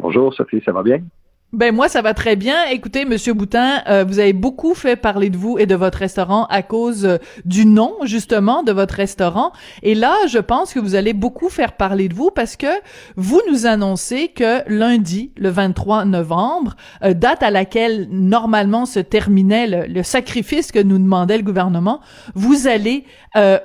[0.00, 1.00] Bonjour, Sophie, ça va bien?
[1.52, 2.64] Ben moi ça va très bien.
[2.70, 6.46] Écoutez Monsieur Boutin, euh, vous avez beaucoup fait parler de vous et de votre restaurant
[6.46, 9.52] à cause euh, du nom justement de votre restaurant.
[9.82, 12.80] Et là, je pense que vous allez beaucoup faire parler de vous parce que
[13.16, 19.66] vous nous annoncez que lundi, le 23 novembre, euh, date à laquelle normalement se terminait
[19.66, 22.00] le, le, sacrifice que nous demandait le gouvernement,
[22.34, 23.04] vous allez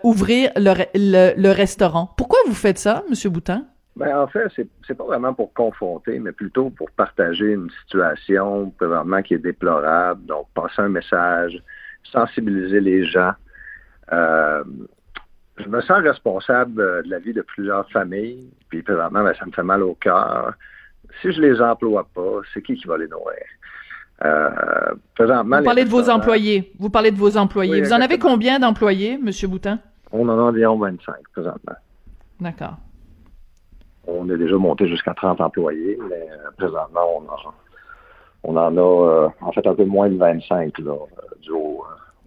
[0.04, 2.13] ouvrir le, le, le restaurant.
[2.17, 3.65] Pourquoi vous faites ça, Monsieur Boutin?
[3.98, 8.70] Ben, en fait, c'est, c'est pas vraiment pour confronter, mais plutôt pour partager une situation
[8.72, 10.26] présentement qui est déplorable.
[10.26, 11.62] Donc, passer un message,
[12.04, 13.32] sensibiliser les gens.
[14.12, 14.64] Euh,
[15.58, 19.52] je me sens responsable de la vie de plusieurs familles, puis présentement, ben, ça me
[19.52, 20.54] fait mal au cœur.
[21.22, 23.44] Si je les emploie pas, c'est qui qui va les nourrir?
[24.24, 26.72] Euh, présentement, Vous parlez de vos employés.
[26.80, 27.82] Vous parlez de vos employés.
[27.82, 29.32] Vous en avez combien d'employés, M.
[29.50, 29.80] Boutin?
[30.12, 31.76] On en a environ 25 présentement.
[32.40, 32.78] D'accord.
[34.08, 37.24] On est déjà monté jusqu'à 30 employés, mais euh, présentement,
[38.43, 40.96] on, en a euh, en fait un peu moins de 25 là, euh,
[41.41, 41.84] dû au,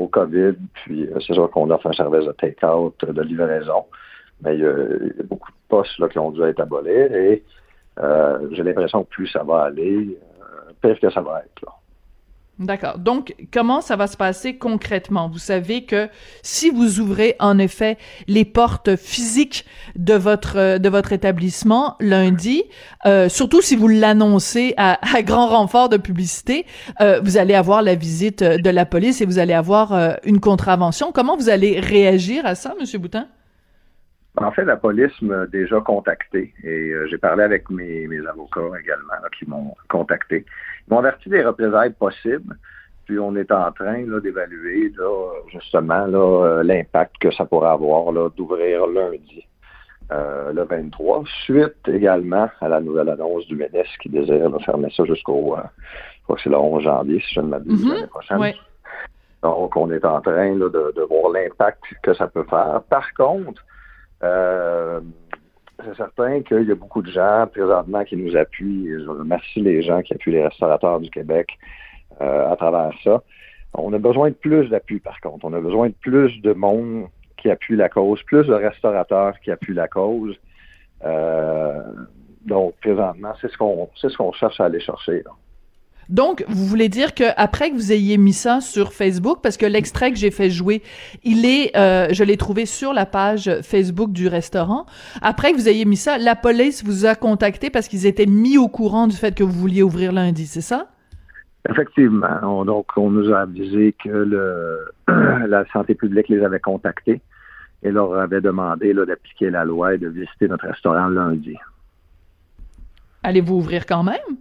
[0.08, 0.54] COVID.
[0.74, 3.84] Puis c'est sûr qu'on offre un service de take-out, de livraison.
[4.42, 7.44] Mais il y, a, beaucoup de postes là, qui ont dû être abolis et
[8.52, 10.18] j'ai l'impression que plus ça va aller,
[10.80, 11.66] pire que ça va être.
[11.66, 11.72] Là.
[12.60, 12.98] D'accord.
[12.98, 15.30] Donc, comment ça va se passer concrètement?
[15.30, 16.08] Vous savez que
[16.42, 17.96] si vous ouvrez en effet
[18.28, 19.64] les portes physiques
[19.96, 22.64] de votre de votre établissement lundi,
[23.06, 26.66] euh, surtout si vous l'annoncez à, grand renfort de publicité,
[27.00, 30.38] euh, vous allez avoir la visite de la police et vous allez avoir euh, une
[30.38, 31.12] contravention.
[31.12, 33.26] Comment vous allez réagir à ça, Monsieur Boutin?
[34.36, 39.14] En fait, la police m'a déjà contacté et j'ai parlé avec mes, mes avocats également
[39.38, 40.44] qui m'ont contacté.
[40.86, 42.56] Ils m'ont averti des représailles possibles.
[43.06, 44.92] Puis on est en train d'évaluer
[45.52, 49.44] justement euh, l'impact que ça pourrait avoir d'ouvrir lundi.
[50.12, 55.04] Euh, le 23, suite également à la nouvelle annonce du ministre qui désire fermer ça
[55.04, 55.62] jusqu'au, euh,
[56.18, 57.94] je crois que c'est le 11 janvier, si je ne m'abuse, mm-hmm.
[57.94, 58.54] l'année prochaine.
[59.42, 62.82] Donc, on est en train de, de, voir l'impact que ça peut faire.
[62.90, 63.64] Par contre,
[65.84, 68.88] c'est certain qu'il y a beaucoup de gens présentement qui nous appuient.
[68.88, 71.58] je remercie les gens qui appuient les restaurateurs du Québec
[72.20, 73.22] euh, à travers ça.
[73.74, 75.44] On a besoin de plus d'appui, par contre.
[75.44, 79.50] On a besoin de plus de monde qui appuie la cause, plus de restaurateurs qui
[79.50, 80.36] appuient la cause.
[81.04, 81.80] Euh,
[82.44, 85.22] donc, présentement, c'est ce qu'on ce qu'on cherche à aller chercher.
[86.10, 89.64] Donc, vous voulez dire que après que vous ayez mis ça sur Facebook, parce que
[89.64, 90.82] l'extrait que j'ai fait jouer,
[91.22, 94.86] il est, euh, je l'ai trouvé sur la page Facebook du restaurant.
[95.22, 98.58] Après que vous ayez mis ça, la police vous a contacté parce qu'ils étaient mis
[98.58, 100.88] au courant du fait que vous vouliez ouvrir lundi, c'est ça?
[101.68, 102.64] Effectivement.
[102.64, 104.78] donc, on nous a avisé que le,
[105.46, 107.20] la santé publique les avait contactés
[107.84, 111.54] et leur avait demandé d'appliquer la loi et de visiter notre restaurant lundi.
[113.22, 114.38] Allez-vous ouvrir quand même?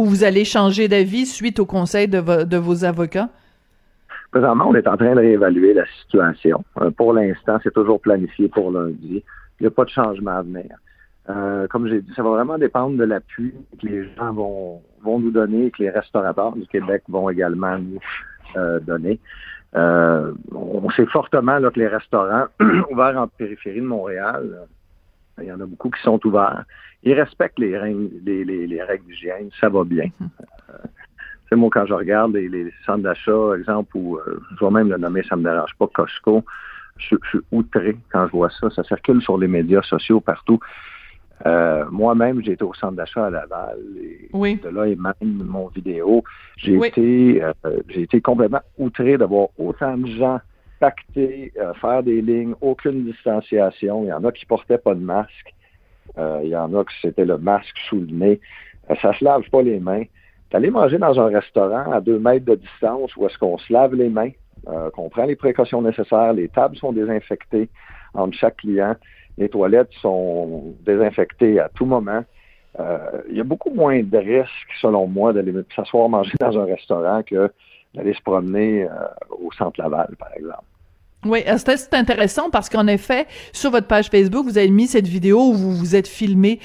[0.00, 3.28] Ou vous allez changer d'avis suite au conseil de, vos avocats?
[4.30, 6.64] Présentement, on est en train de réévaluer la situation.
[6.80, 9.22] Euh, pour l'instant, c'est toujours planifié pour lundi.
[9.60, 10.74] Il n'y a pas de changement à venir.
[11.28, 15.30] Euh, comme j'ai dit, ça va vraiment dépendre de l'appui que les gens vont, nous
[15.30, 18.00] donner et que les restaurateurs du Québec vont également nous
[18.56, 19.20] euh, donner.
[19.74, 22.46] On sait fortement que les restaurants
[22.90, 24.66] ouverts en périphérie de Montréal,
[25.40, 26.64] il y en a beaucoup qui sont ouverts.
[27.02, 30.10] Ils respectent les, règles, les, les, règles d'hygiène, ça va bien.
[31.48, 34.18] c'est moi, quand je regarde les, centres d'achat, exemple, où
[34.58, 36.44] je vais même le nommer, ça me dérange pas, Costco,
[36.98, 38.70] je, je, suis outré quand je vois ça.
[38.70, 40.60] Ça circule sur les médias sociaux partout.
[41.46, 43.78] Euh, moi-même, j'ai été au centre d'achat à Laval.
[43.98, 46.22] Et De là et même mon vidéo.
[46.56, 47.52] J'ai été, euh,
[47.88, 50.40] j'ai été complètement outré d'avoir autant de gens
[50.80, 54.04] pacter, euh, faire des lignes, aucune distanciation.
[54.04, 55.54] Il y en a qui portaient pas de masque.
[56.16, 58.40] il y en a qui c'était le masque sous le nez.
[59.00, 60.04] ça se lave pas les mains.
[60.50, 63.94] D'aller manger dans un restaurant à deux mètres de distance où est-ce qu'on se lave
[63.94, 64.32] les mains,
[64.94, 67.68] qu'on prend les précautions nécessaires, les tables sont désinfectées
[68.14, 68.96] entre chaque client.
[69.38, 72.24] Les toilettes sont désinfectées à tout moment.
[72.78, 76.64] Euh, il y a beaucoup moins de risques, selon moi, d'aller s'asseoir manger dans un
[76.64, 77.50] restaurant que
[77.94, 78.88] d'aller se promener euh,
[79.30, 80.64] au centre Laval, par exemple.
[81.26, 85.06] Oui, euh, c'est intéressant parce qu'en effet, sur votre page Facebook, vous avez mis cette
[85.06, 86.60] vidéo où vous vous êtes filmé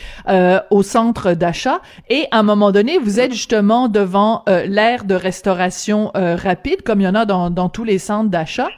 [0.72, 6.12] au centre d'achat et à un moment donné, vous êtes justement devant l'aire de restauration
[6.16, 8.70] rapide, comme il y en a dans, dans tous les centres d'achat.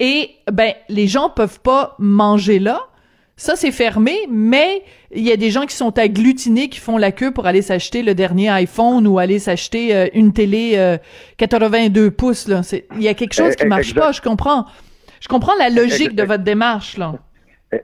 [0.00, 2.89] Et ben, les gens peuvent pas manger là
[3.40, 7.10] ça, c'est fermé, mais il y a des gens qui sont agglutinés, qui font la
[7.10, 10.98] queue pour aller s'acheter le dernier iPhone ou aller s'acheter euh, une télé
[11.38, 12.48] 82 euh, pouces.
[12.48, 12.60] Là.
[12.96, 14.66] Il y a quelque chose qui marche pas, je comprends.
[15.22, 16.98] Je comprends la logique de votre démarche.
[16.98, 17.14] là.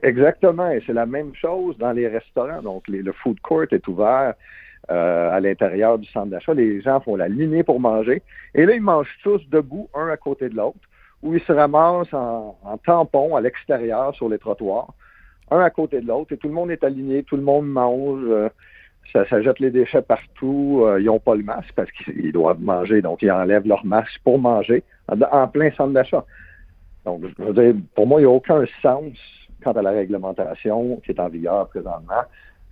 [0.03, 2.61] Exactement, et c'est la même chose dans les restaurants.
[2.61, 4.35] Donc, le food court est ouvert
[4.91, 6.53] euh, à l'intérieur du centre d'achat.
[6.53, 8.21] Les gens font la lignée pour manger.
[8.53, 10.77] Et là, ils mangent tous debout, un à côté de l'autre,
[11.23, 14.93] ou ils se ramassent en tampon à l'extérieur sur les trottoirs
[15.51, 18.23] un à côté de l'autre, et tout le monde est aligné, tout le monde mange,
[18.23, 18.49] euh,
[19.13, 23.01] ça, jette les déchets partout, euh, ils n'ont pas le masque parce qu'ils doivent manger,
[23.01, 26.25] donc ils enlèvent leur masque pour manger en, plein centre d'achat.
[27.05, 29.13] Donc, je veux dire, pour moi, il n'y a aucun sens
[29.63, 32.23] quant à la réglementation qui est en vigueur présentement,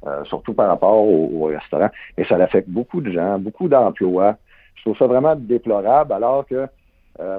[0.06, 1.90] euh, surtout par rapport au, restaurant.
[2.18, 4.36] Et ça affecte beaucoup de gens, beaucoup d'emplois.
[4.76, 6.68] Je trouve ça vraiment déplorable, alors que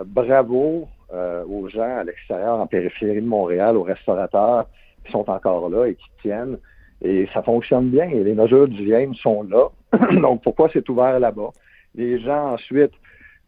[0.07, 4.66] bravo aux gens à l'extérieur, en périphérie de Montréal, aux restaurateurs,
[5.10, 6.58] sont encore là et qui tiennent.
[7.02, 8.08] Et ça fonctionne bien.
[8.08, 9.68] Et les mesures d'hygiène sont là.
[10.20, 11.50] Donc, pourquoi c'est ouvert là-bas?
[11.94, 12.92] Les gens, ensuite,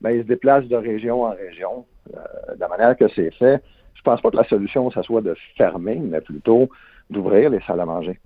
[0.01, 1.85] ben, ils se déplacent de région en région.
[2.15, 3.63] Euh, de la manière que c'est fait,
[3.95, 6.69] je pense pas que la solution, ça soit de fermer, mais plutôt
[7.11, 8.19] d'ouvrir les salles à manger.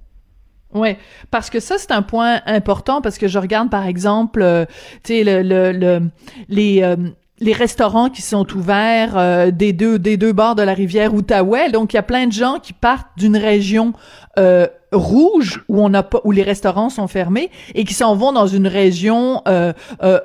[0.75, 0.97] Oui,
[1.31, 4.65] parce que ça c'est un point important parce que je regarde par exemple, euh,
[5.05, 5.43] tu sais le,
[5.73, 6.09] le,
[6.49, 6.97] les euh,
[7.43, 11.71] les restaurants qui sont ouverts euh, des deux des deux bords de la rivière Outaouais.
[11.71, 13.93] Donc il y a plein de gens qui partent d'une région
[14.39, 18.47] euh, rouge où on pas où les restaurants sont fermés et qui s'en vont dans
[18.47, 19.73] une région euh,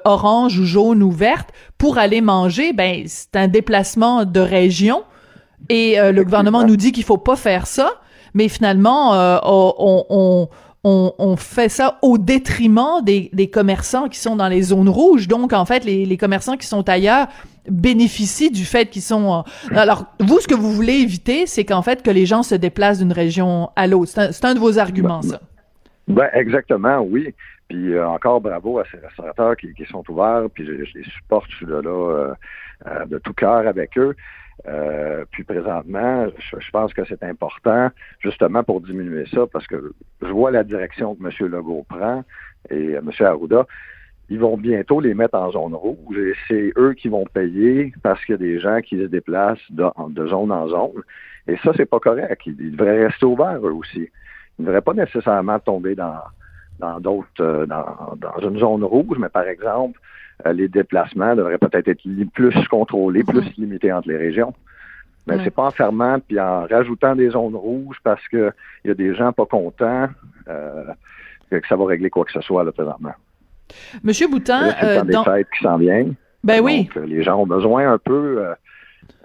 [0.06, 2.72] orange ou jaune ou verte pour aller manger.
[2.72, 5.04] Ben c'est un déplacement de région
[5.70, 7.94] et le gouvernement nous dit qu'il faut pas faire ça,
[8.36, 10.50] mais finalement on
[10.84, 15.28] on, fait ça au détriment des, commerçants qui sont dans les zones rouges.
[15.28, 17.28] Donc, en fait, les, commerçants qui sont ailleurs
[17.70, 19.44] bénéficient du fait qu'ils sont...
[19.72, 23.00] Alors, vous, ce que vous voulez éviter, c'est qu'en fait, que les gens se déplacent
[23.00, 24.12] d'une région à l'autre.
[24.32, 25.42] C'est un, de vos arguments, ça.
[26.08, 27.34] Ben, exactement, oui.
[27.68, 31.56] Puis euh, encore bravo à ces restaurateurs qui, sont ouverts, puis je, les supporte, je
[31.58, 32.34] suis là, euh,
[32.88, 34.16] euh, de tout cœur avec eux.
[34.66, 37.90] Euh, puis présentement, je, pense que c'est important
[38.20, 41.52] justement pour diminuer ça parce que je vois la direction que M.
[41.52, 42.24] Legault prend
[42.70, 43.12] et euh, M.
[43.20, 43.66] Arruda.
[44.30, 48.24] Ils vont bientôt les mettre en zone rouge et c'est eux qui vont payer parce
[48.26, 51.04] qu'il y a des gens qui se déplacent de, zone en zone.
[51.48, 52.42] Et ça, c'est pas correct.
[52.46, 54.10] Ils, devraient rester ouverts eux aussi.
[54.60, 56.20] Ils ne devraient pas nécessairement tomber dans
[56.80, 60.00] dans d'autres euh, dans, dans une zone rouge, mais par exemple,
[60.46, 63.54] les déplacements devraient peut-être être plus contrôlés, plus mhm.
[63.58, 64.54] limités entre les régions.
[65.28, 68.54] Mais c'est pas en fermant puis en rajoutant des zones rouges parce qu'il
[68.86, 70.08] y a des gens pas contents
[70.48, 70.86] euh,
[71.52, 73.14] que ça va régler quoi que ce soit là, présentement.
[74.04, 76.16] Monsieur Boutin, euh, des fêtes qui s'en viennent.
[76.44, 76.90] Ben oui.
[76.96, 78.42] Euh, les gens ont besoin un peu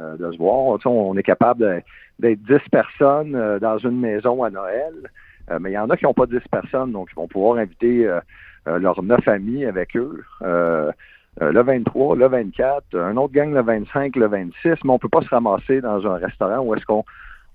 [0.00, 0.84] de se voir.
[0.84, 1.82] on est capable
[2.18, 4.94] d'être 10 personnes dans une maison à Noël,
[5.60, 8.08] mais il y en a qui n'ont pas 10 personnes, donc ils vont pouvoir inviter
[8.08, 8.20] euh,
[8.66, 10.24] leurs neuf amis avec eux.
[10.42, 10.90] Euh,
[11.40, 15.08] euh, le 23, le 24, un autre gang le 25, le 26, mais on peut
[15.08, 17.04] pas se ramasser dans un restaurant où est-ce qu'on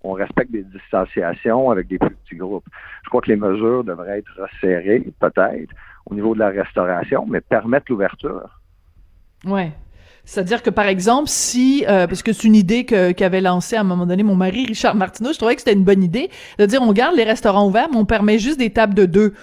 [0.04, 2.66] on respecte des distanciations avec des plus petits groupes.
[3.04, 5.74] Je crois que les mesures devraient être resserrées, peut-être,
[6.06, 8.50] au niveau de la restauration, mais permettre l'ouverture.
[9.46, 9.72] Ouais.
[10.24, 13.86] C'est-à-dire que, par exemple, si, euh, parce que c'est une idée qu'avait lancée à un
[13.86, 16.82] moment donné mon mari, Richard Martineau, je trouvais que c'était une bonne idée, de dire
[16.82, 19.34] on garde les restaurants ouverts, mais on permet juste des tables de deux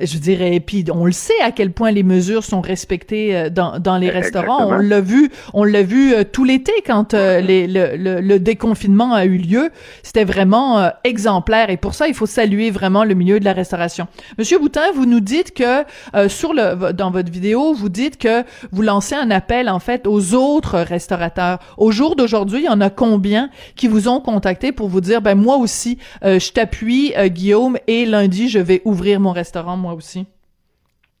[0.00, 3.78] je dirais, puis on le sait à quel point les mesures sont respectées euh, dans,
[3.78, 4.68] dans les restaurants.
[4.68, 9.12] On l'a vu, on l'a vu euh, tout l'été quand euh, les, le, le, déconfinement
[9.12, 9.70] a eu lieu.
[10.02, 14.08] C'était vraiment exemplaire et pour ça, il faut saluer vraiment le milieu de la restauration.
[14.38, 15.84] Monsieur Boutin, vous nous dites que
[16.28, 20.34] sur le dans votre vidéo, vous dites que vous lancez un appel en fait aux
[20.34, 21.58] autres restaurateurs.
[21.76, 25.20] Au jour d'aujourd'hui, il y en a combien qui vous ont contacté pour vous dire,
[25.20, 30.26] ben moi aussi, je t'appuie, Guillaume, et lundi, je vais ouvrir mon restaurant moi aussi?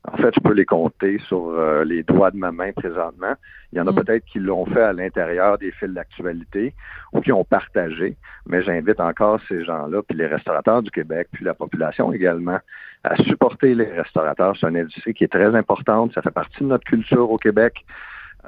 [0.04, 3.34] En fait, je peux les compter sur euh, les doigts de ma main présentement.
[3.72, 4.02] Il y en a mm.
[4.02, 6.74] peut-être qui l'ont fait à l'intérieur des fils d'actualité
[7.12, 11.44] ou qui ont partagé, mais j'invite encore ces gens-là, puis les restaurateurs du Québec, puis
[11.44, 12.58] la population également,
[13.04, 14.56] à supporter les restaurateurs.
[14.60, 16.12] C'est une industrie qui est très importante.
[16.14, 17.84] Ça fait partie de notre culture au Québec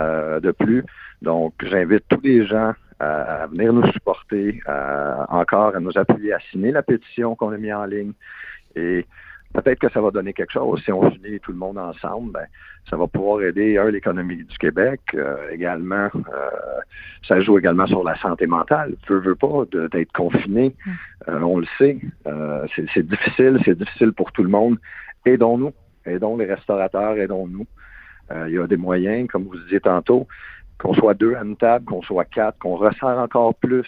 [0.00, 0.84] euh, de plus.
[1.22, 4.60] Donc, j'invite tous les gens à, venir nous supporter,
[5.28, 8.12] encore à nous appuyer, à signer la pétition qu'on a mis en ligne.
[8.76, 9.06] Et
[9.54, 10.82] peut-être que ça va donner quelque chose.
[10.84, 12.46] Si on unit tout le monde ensemble, ben,
[12.90, 16.50] ça va pouvoir aider, un, l'économie du Québec, euh, également, euh,
[17.26, 18.96] ça joue également sur la santé mentale.
[19.08, 20.74] Veux, veux pas d'être confiné,
[21.28, 21.98] euh, on le sait,
[22.94, 24.76] c'est difficile, c'est difficile pour tout le monde.
[25.24, 25.72] Aidons-nous,
[26.04, 27.66] aidons les restaurateurs, aidons-nous.
[28.46, 30.26] Il y a des moyens, comme vous disiez tantôt,
[30.78, 33.86] qu'on soit deux à une table, qu'on soit quatre, qu'on resserre encore plus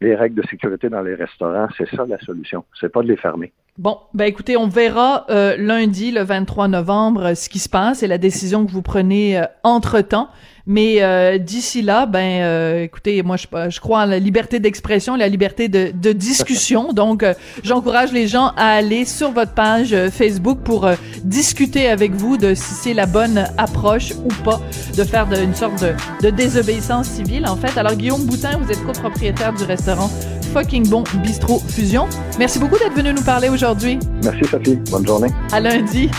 [0.00, 1.68] les règles de sécurité dans les restaurants.
[1.76, 2.64] C'est ça la solution.
[2.80, 3.52] C'est pas de les fermer.
[3.78, 8.08] Bon, ben écoutez, on verra euh, lundi, le 23 novembre, ce qui se passe et
[8.08, 10.30] la décision que vous prenez euh, entre-temps.
[10.66, 15.14] Mais euh, d'ici là, ben euh, écoutez, moi je, je crois à la liberté d'expression,
[15.14, 16.92] la liberté de, de discussion.
[16.92, 17.24] Donc,
[17.62, 20.90] j'encourage les gens à aller sur votre page Facebook pour
[21.22, 24.60] discuter avec vous de si c'est la bonne approche ou pas
[24.96, 27.46] de faire de, une sorte de, de désobéissance civile.
[27.46, 30.10] En fait, alors Guillaume Boutin, vous êtes copropriétaire du restaurant
[30.52, 32.08] fucking bon Bistro Fusion.
[32.38, 33.98] Merci beaucoup d'être venu nous parler aujourd'hui.
[34.22, 34.76] Merci Sophie.
[34.90, 35.28] Bonne journée.
[35.52, 36.10] À lundi.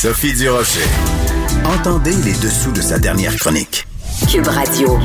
[0.00, 0.86] Sophie Durocher.
[1.64, 3.86] Entendez les dessous de sa dernière chronique.
[4.30, 4.96] Cube Radio.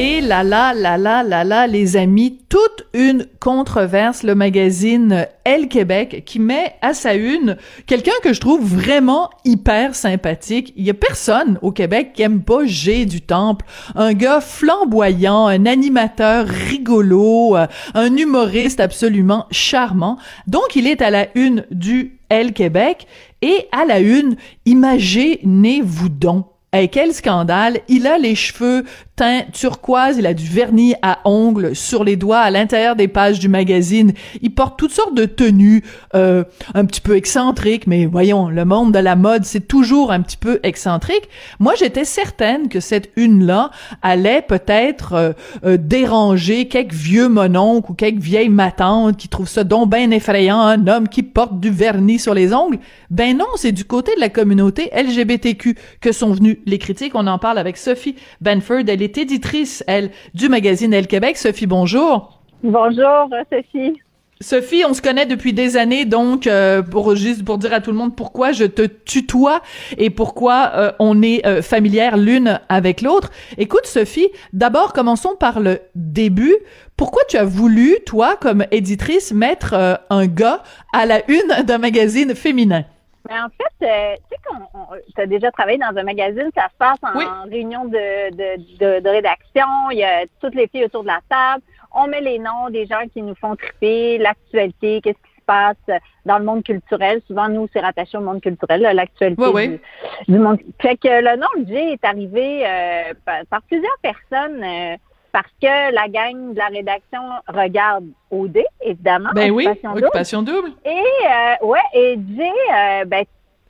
[0.00, 5.68] Et là là là là là là les amis, toute une controverse le magazine Elle
[5.68, 10.72] Québec qui met à sa une quelqu'un que je trouve vraiment hyper sympathique.
[10.76, 15.46] Il y a personne au Québec qui aime pas G du Temple, un gars flamboyant,
[15.46, 20.18] un animateur rigolo, euh, un humoriste absolument charmant.
[20.48, 23.06] Donc il est à la une du Elle Québec
[23.42, 24.34] et à la une,
[24.66, 27.82] imaginez-vous donc Hey, quel scandale!
[27.86, 28.82] Il a les cheveux
[29.16, 33.38] teint turquoise, il a du vernis à ongles sur les doigts à l'intérieur des pages
[33.38, 34.12] du magazine.
[34.42, 35.84] Il porte toutes sortes de tenues
[36.16, 36.42] euh,
[36.74, 40.36] un petit peu excentriques, mais voyons, le monde de la mode, c'est toujours un petit
[40.36, 41.28] peu excentrique.
[41.60, 43.70] Moi, j'étais certaine que cette une-là
[44.02, 45.32] allait peut-être euh,
[45.64, 50.60] euh, déranger quelques vieux mononcles ou quelques vieilles matantes qui trouvent ça donc bien effrayant,
[50.60, 52.78] un homme qui porte du vernis sur les ongles.
[53.10, 57.14] Ben non, c'est du côté de la communauté LGBTQ que sont venus les critiques.
[57.14, 58.84] On en parle avec Sophie Benford.
[58.88, 61.36] Elle est éditrice, elle, du magazine Elle Québec.
[61.36, 62.40] Sophie, bonjour.
[62.62, 64.00] Bonjour, Sophie.
[64.40, 67.92] Sophie, on se connaît depuis des années, donc euh, pour juste pour dire à tout
[67.92, 69.62] le monde pourquoi je te tutoie
[69.96, 73.30] et pourquoi euh, on est euh, familière l'une avec l'autre.
[73.58, 76.56] Écoute, Sophie, d'abord commençons par le début.
[76.96, 82.34] Pourquoi tu as voulu, toi, comme éditrice, mettre un gars à la une d'un magazine
[82.34, 82.84] féminin?
[83.28, 86.68] Mais en fait, euh, tu sais qu'on tu as déjà travaillé dans un magazine, ça
[86.68, 91.02] se passe en réunion de, de, de, rédaction, il y a toutes les filles autour
[91.02, 91.62] de la table,
[91.94, 96.00] on met les noms des gens qui nous font triper, l'actualité, qu'est-ce qui se passe
[96.26, 97.20] dans le monde culturel.
[97.26, 99.80] Souvent, nous, c'est rattaché au monde culturel, l'actualité
[100.28, 100.58] du, monde.
[100.80, 104.62] Fait que le nom de J est arrivé euh, par, plusieurs personnes.
[104.62, 104.96] Euh,
[105.34, 109.30] parce que la gang de la rédaction regarde OD, évidemment.
[109.34, 110.70] Ben oui, Occupation Double.
[110.84, 113.24] Et, euh, ouais, et Jay, euh, ben,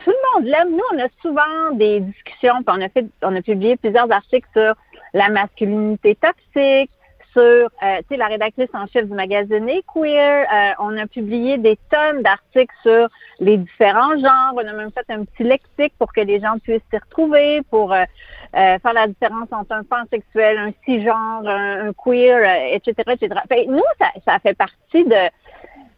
[0.05, 0.73] tout le monde l'aime.
[0.73, 4.47] Nous, on a souvent des discussions, puis on a fait, on a publié plusieurs articles
[4.53, 4.75] sur
[5.15, 6.91] la masculinité toxique,
[7.35, 10.47] sur, euh, tu sais, la rédactrice en chef du magazine Queer.
[10.51, 13.09] Euh, on a publié des tonnes d'articles sur
[13.41, 14.55] les différents genres.
[14.55, 17.93] On a même fait un petit lexique pour que les gens puissent s'y retrouver, pour
[17.93, 18.05] euh,
[18.53, 23.41] faire la différence entre un pansexuel, un cisgenre, un, un queer, etc., etc.
[23.49, 25.29] Fait, nous, ça, ça fait partie de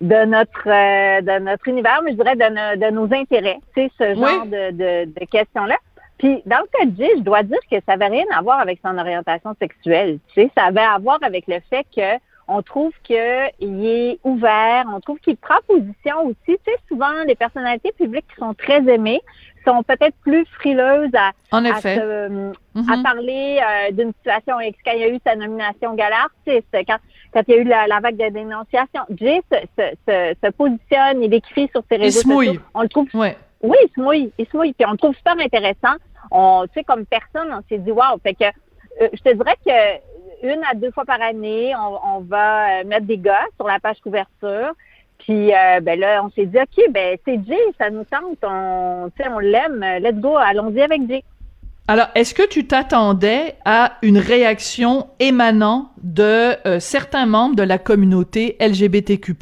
[0.03, 4.14] de notre de notre univers, mais je dirais de, de nos intérêts, tu sais, ce
[4.14, 5.76] genre de, de, de questions-là.
[6.18, 8.60] Puis dans le cas de Jay, je dois dire que ça n'avait rien à voir
[8.60, 10.18] avec son orientation sexuelle.
[10.28, 14.86] Tu sais, ça avait à voir avec le fait que on trouve qu'il est ouvert,
[14.94, 16.36] on trouve qu'il prend position aussi.
[16.46, 19.20] Tu sais, souvent, les personnalités publiques qui sont très aimées
[19.66, 21.98] sont peut-être plus frileuses à, en effet.
[21.98, 23.02] à, mm-hmm.
[23.02, 24.78] parler euh, d'une situation X.
[24.84, 26.98] Quand il y a eu sa nomination gala artiste, quand,
[27.34, 31.22] quand il y a eu la, la vague de dénonciation, Jay se, se, se, positionne,
[31.24, 32.60] il écrit sur ses réseaux sociaux.
[32.74, 33.36] On le trouve ouais.
[33.62, 34.72] Oui, il se mouille, il se mouille.
[34.72, 35.96] Puis on le trouve super intéressant.
[36.30, 38.18] On, tu sais, comme personne, on s'est dit, waouh.
[38.22, 42.20] Fait que, euh, je te dirais que une à deux fois par année, on, on
[42.20, 44.72] va euh, mettre des gars sur la page couverture.
[45.18, 49.11] Puis euh, ben là, on s'est dit, OK, ben c'est Jay, ça nous tente, on,
[49.11, 51.24] on l'aime, let's go, allons-y avec Jay.
[51.89, 57.78] Alors, est-ce que tu t'attendais à une réaction émanant de euh, certains membres de la
[57.78, 59.34] communauté LGBTQ+.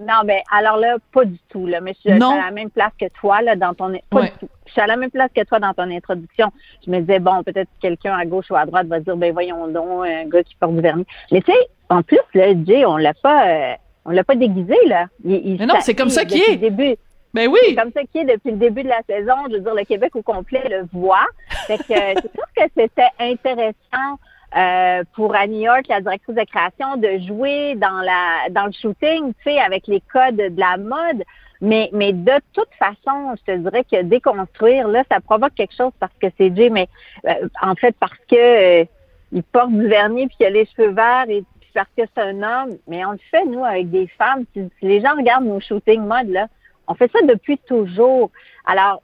[0.00, 1.66] Non, mais alors là, pas du tout.
[1.66, 3.92] Là, mais je suis à la même place que toi là dans ton.
[4.10, 4.48] Pas du tout.
[4.66, 6.52] Je suis à la même place que toi dans ton introduction.
[6.84, 9.68] Je me disais bon, peut-être quelqu'un à gauche ou à droite va dire ben voyons
[9.68, 11.06] donc un gars qui porte du vernis.
[11.30, 13.74] Mais tu sais, en plus là, Jay, on l'a pas, euh,
[14.04, 15.06] on l'a pas déguisé là.
[15.24, 16.56] Il, mais non, c'est comme ça qu'il est.
[16.56, 16.96] Début.
[17.34, 17.60] Ben oui.
[17.68, 19.32] C'est comme ça qu'il est depuis le début de la saison.
[19.48, 21.26] Je veux dire, le Québec au complet le voit.
[21.66, 24.18] Fait que c'est sûr que c'était intéressant
[24.56, 29.32] euh, pour Annie York, la directrice de création, de jouer dans la dans le shooting,
[29.34, 31.22] tu sais, avec les codes de la mode.
[31.62, 35.92] Mais, mais de toute façon, je te dirais que déconstruire, là, ça provoque quelque chose
[36.00, 36.88] parce que c'est Jay, mais
[37.26, 38.84] euh, en fait parce que euh,
[39.30, 42.22] il porte du vernis puis qu'il a les cheveux verts et puis parce que c'est
[42.22, 42.76] un homme.
[42.88, 44.44] Mais on le fait, nous, avec des femmes.
[44.52, 46.48] Si, les gens regardent nos shootings mode, là,
[46.88, 48.30] on fait ça depuis toujours.
[48.66, 49.00] Alors,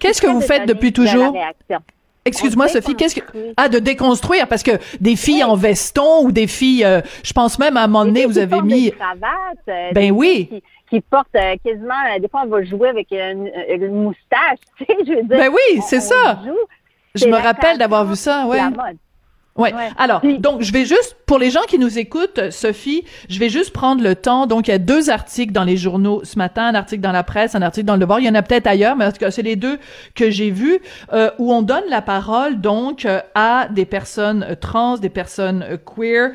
[0.00, 1.34] qu'est-ce que vous faites depuis toujours?
[2.24, 3.22] Excuse-moi, Sophie, qu'est-ce que
[3.56, 7.58] ah de déconstruire parce que des filles en veston ou des filles, euh, je pense
[7.58, 11.28] même à un moment donné vous avez mis des cravates, euh, ben oui, qui, portent
[11.34, 13.50] euh, quasiment des fois on va jouer avec une,
[13.90, 15.38] moustache, tu sais, je veux dire.
[15.38, 16.40] Ben oui, c'est ça.
[17.14, 18.60] je me rappelle d'avoir vu ça, ouais.
[19.56, 19.72] Ouais.
[19.98, 23.72] Alors, donc, je vais juste, pour les gens qui nous écoutent, Sophie, je vais juste
[23.72, 24.46] prendre le temps.
[24.46, 27.24] Donc, il y a deux articles dans les journaux ce matin, un article dans la
[27.24, 28.20] presse, un article dans le Devoir.
[28.20, 29.78] Il y en a peut-être ailleurs, mais en tout cas, c'est les deux
[30.14, 30.78] que j'ai vus,
[31.12, 35.64] euh, où on donne la parole, donc, euh, à des personnes euh, trans, des personnes
[35.84, 36.30] queer,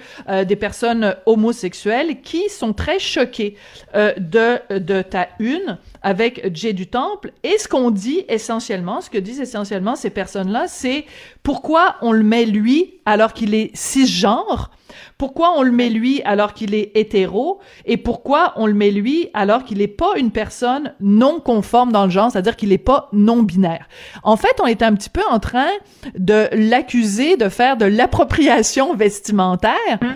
[0.46, 3.56] des personnes homosexuelles qui sont très choquées
[3.94, 7.32] de, de ta une avec Jay du Temple.
[7.44, 11.06] Et ce qu'on dit essentiellement, ce que disent essentiellement ces personnes-là, c'est
[11.42, 14.70] pourquoi on le met lui alors qu'il est cisgenre,
[15.18, 17.60] pourquoi on le met lui alors qu'il est hétéro?
[17.86, 22.06] Et pourquoi on le met lui alors qu'il n'est pas une personne non conforme dans
[22.06, 23.88] le genre, c'est-à-dire qu'il n'est pas non binaire.
[24.22, 25.72] En fait, on est un petit peu en train
[26.16, 30.08] de l'accuser de faire de l'appropriation vestimentaire mmh.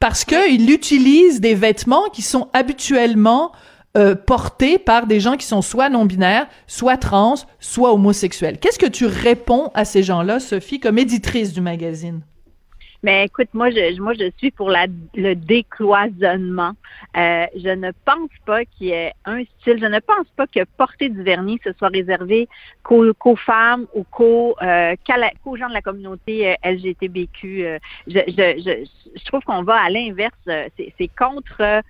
[0.00, 3.52] parce qu'il utilise des vêtements qui sont habituellement
[3.96, 8.58] euh, portés par des gens qui sont soit non-binaires, soit trans, soit homosexuels.
[8.58, 12.22] Qu'est-ce que tu réponds à ces gens-là, Sophie, comme éditrice du magazine?
[13.02, 16.72] Mais écoute, moi, je, moi, je suis pour la, le décloisonnement.
[17.16, 19.78] Euh, je ne pense pas qu'il y ait un style.
[19.80, 22.48] Je ne pense pas que porter du vernis ce soit réservé
[22.82, 24.94] qu'aux, femmes ou qu'aux, euh,
[25.42, 26.50] qu'aux gens de la communauté.
[26.50, 26.92] Euh, je,
[28.06, 28.84] je,
[29.16, 30.36] je, trouve qu'on va à l'inverse.
[30.76, 31.82] C'est contre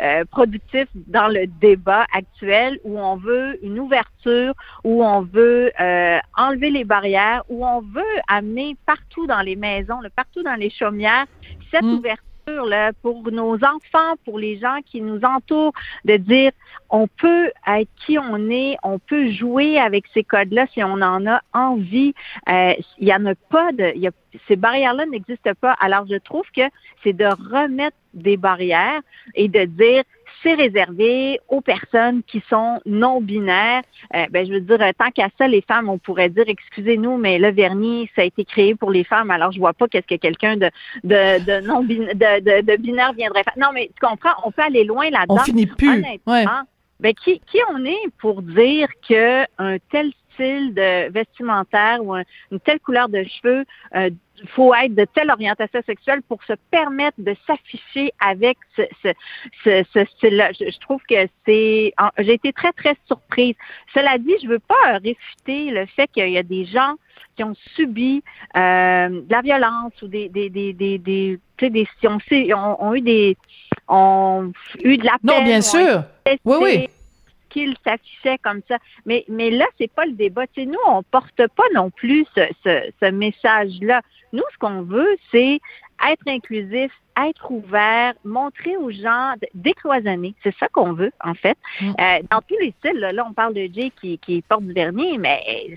[0.00, 6.18] euh, productif dans le débat actuel où on veut une ouverture, où on veut euh,
[6.36, 11.26] enlever les barrières, où on veut amener partout dans les maisons, partout dans les chaumières,
[11.70, 11.94] cette mm.
[11.94, 12.24] ouverture
[12.66, 15.72] Là, pour nos enfants, pour les gens qui nous entourent,
[16.04, 16.52] de dire
[16.90, 21.26] on peut être qui on est, on peut jouer avec ces codes-là si on en
[21.26, 22.14] a envie.
[22.48, 24.10] Euh, il y en a pas de, y a,
[24.46, 25.72] ces barrières-là n'existent pas.
[25.80, 26.62] Alors je trouve que
[27.02, 29.00] c'est de remettre des barrières
[29.34, 30.02] et de dire
[30.42, 33.82] c'est réservé aux personnes qui sont non binaires.
[34.14, 37.38] Euh, ben, je veux dire, tant qu'à ça, les femmes, on pourrait dire, excusez-nous, mais
[37.38, 39.30] le vernis, ça a été créé pour les femmes.
[39.30, 40.70] Alors, je vois pas qu'est-ce que quelqu'un de,
[41.04, 43.54] de, de non binaire, de, de, binaire viendrait faire.
[43.56, 45.36] Non, mais tu comprends, on peut aller loin là-dedans.
[45.40, 46.04] On finit plus.
[46.26, 46.44] Ouais.
[47.00, 52.60] Ben, qui, qui on est pour dire que un tel style de vestimentaire ou une
[52.64, 54.10] telle couleur de cheveux euh,
[54.48, 58.82] faut être de telle orientation sexuelle pour se permettre de s'afficher avec ce,
[59.64, 60.52] ce, ce, style-là?
[60.52, 61.92] Je, trouve que c'est...
[62.18, 63.54] J'ai été très, très surprise.
[63.94, 66.94] Cela dit, je veux pas réfuter le fait qu'il y a des gens
[67.36, 68.22] qui ont subi
[68.56, 73.36] euh, de la violence ou des des des des, des, des ont, ont, eu des
[73.88, 75.38] ont eu de la peine.
[75.38, 76.02] Non, bien sûr.
[76.44, 76.88] Oui, oui
[77.48, 78.76] qu'il s'affichait comme ça.
[79.06, 80.46] Mais, mais là, c'est pas le débat.
[80.48, 84.02] Tu nous, on porte pas non plus ce, ce, ce message-là.
[84.32, 85.60] Nous, ce qu'on veut, c'est
[86.06, 86.92] être inclusif,
[87.26, 90.34] être ouvert, montrer aux gens, décloisonner.
[90.42, 91.56] C'est ça qu'on veut, en fait.
[91.80, 91.88] Mm.
[91.88, 95.18] Euh, dans tous les styles, là, on parle de Jay qui, qui porte du vernis,
[95.18, 95.76] mais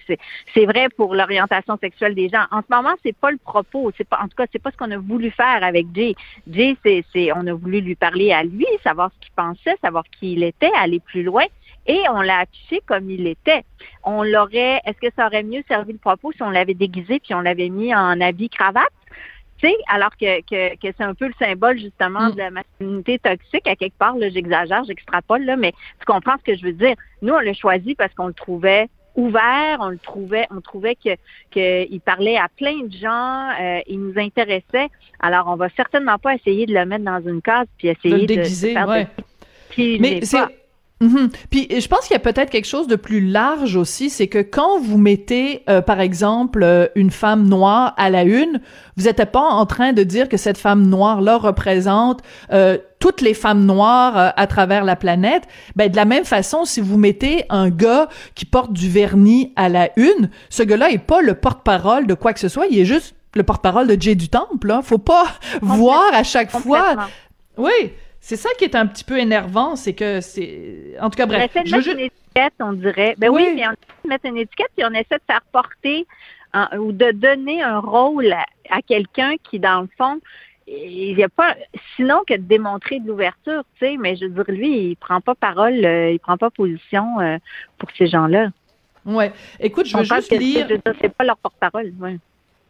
[0.53, 2.45] c'est vrai pour l'orientation sexuelle des gens.
[2.51, 3.91] En ce moment, c'est pas le propos.
[3.97, 6.15] C'est pas, en tout cas, c'est pas ce qu'on a voulu faire avec Jay.
[6.49, 10.33] Jay, c'est, on a voulu lui parler à lui, savoir ce qu'il pensait, savoir qui
[10.33, 11.45] il était, aller plus loin
[11.87, 13.63] et on l'a affiché comme il était.
[14.03, 17.33] On l'aurait, est-ce que ça aurait mieux servi le propos si on l'avait déguisé puis
[17.33, 18.91] on l'avait mis en habit cravate?
[19.87, 22.31] Alors que, que, que c'est un peu le symbole justement mm.
[22.31, 24.15] de la masculinité toxique à quelque part.
[24.17, 26.95] Là, j'exagère, j'extrapole là, mais tu comprends ce que je veux dire.
[27.21, 31.15] Nous, on l'a choisi parce qu'on le trouvait ouvert, on le trouvait, on trouvait que
[31.51, 34.89] qu'il parlait à plein de gens, euh, il nous intéressait.
[35.19, 38.35] Alors, on va certainement pas essayer de le mettre dans une case puis essayer de,
[38.35, 39.07] déguiser, faire ouais.
[39.77, 40.60] mais c'est
[41.01, 41.29] Mhm.
[41.49, 44.39] Puis je pense qu'il y a peut-être quelque chose de plus large aussi, c'est que
[44.39, 48.61] quand vous mettez, euh, par exemple, euh, une femme noire à la une,
[48.97, 52.21] vous n'êtes pas en train de dire que cette femme noire-là représente
[52.53, 55.43] euh, toutes les femmes noires à travers la planète.
[55.75, 59.69] Ben de la même façon, si vous mettez un gars qui porte du vernis à
[59.69, 62.85] la une, ce gars-là est pas le porte-parole de quoi que ce soit, il est
[62.85, 64.67] juste le porte-parole de Jay du Temple.
[64.67, 64.81] Là.
[64.83, 65.25] Faut pas
[65.61, 66.95] voir à chaque fois.
[67.57, 67.91] Oui.
[68.23, 70.95] C'est ça qui est un petit peu énervant, c'est que c'est.
[71.01, 71.51] En tout cas, bref.
[71.55, 73.15] On essaie de mettre une étiquette, on dirait.
[73.17, 76.05] Ben oui, mais on essaie de mettre une étiquette et on essaie de faire porter
[76.77, 78.31] ou de donner un rôle
[78.69, 80.19] à, quelqu'un qui, dans le fond,
[80.67, 81.55] il n'y a pas
[81.95, 85.19] sinon que de démontrer de l'ouverture, tu sais, mais je veux dire, lui, il prend
[85.19, 87.37] pas parole, euh, il prend pas position euh,
[87.77, 88.49] pour ces gens-là.
[89.05, 89.33] Ouais.
[89.59, 90.67] Écoute, je veux juste lire.
[91.01, 92.17] C'est pas leur porte-parole, ouais.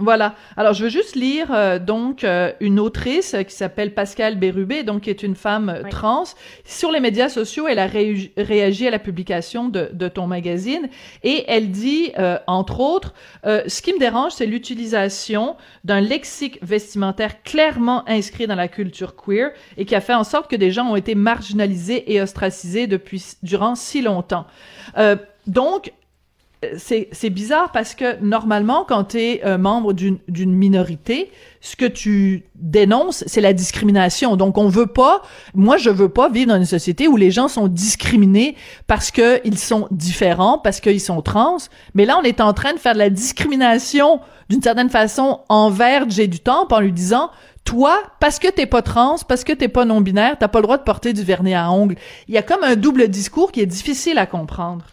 [0.02, 0.34] Voilà.
[0.58, 5.04] Alors, je veux juste lire euh, donc euh, une autrice qui s'appelle Pascal Bérubé, donc
[5.04, 6.24] qui est une femme euh, trans.
[6.66, 10.90] Sur les médias sociaux, elle a réagi à la publication de, de, ton magazine
[11.24, 12.12] et elle dit,
[12.48, 18.68] entre autres, ce qui me dérange, c'est l'utilisation d'un lexique vestimentaire clairement inscrit dans la
[18.68, 22.22] culture queer et qui a fait en sorte que des gens ont été marginalisés et
[22.22, 24.46] ostracisés depuis durant si longtemps.
[25.48, 25.94] donc,
[26.78, 32.44] c'est bizarre parce que normalement, quand tu es euh, membre d'une minorité, ce que tu
[32.56, 34.36] dénonces, c'est la discrimination.
[34.36, 35.24] Donc, on veut pas,
[35.56, 38.56] moi, je veux pas vivre dans une société où les gens sont discriminés
[38.86, 41.58] parce qu'ils sont différents, parce qu'ils sont trans.
[41.96, 46.08] Mais là, on est en train de faire de la discrimination d'une certaine façon envers
[46.10, 47.32] Jay du Temple en lui disant,
[47.64, 50.78] toi, parce que t'es pas trans, parce que t'es pas non-binaire, t'as pas le droit
[50.78, 51.96] de porter du vernis à ongles.
[52.28, 54.86] Il y a comme un double discours qui est difficile à comprendre.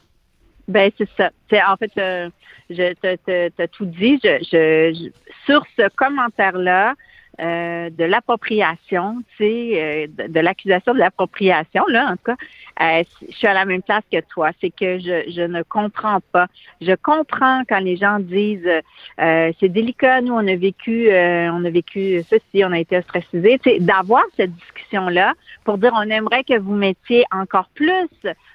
[0.69, 1.31] Ben c'est ça.
[1.51, 2.31] C'est en fait, euh,
[2.71, 4.21] je t'as tout dit.
[4.23, 5.11] Je, je,
[5.47, 6.95] sur ce commentaire-là
[7.41, 12.37] euh, de l'appropriation, tu sais, euh, de, l'accusation de l'appropriation, là, en tout cas,
[12.81, 14.51] euh, je suis à la même place que toi.
[14.61, 16.49] C'est que je, je ne comprends pas.
[16.81, 18.69] Je comprends quand les gens disent
[19.19, 20.21] c'est délicat.
[20.21, 23.59] Nous, on a vécu, on a vécu ceci, on a été ostracisés.
[23.63, 25.35] Tu d'avoir cette discussion-là
[25.65, 28.09] pour dire on aimerait que vous mettiez encore plus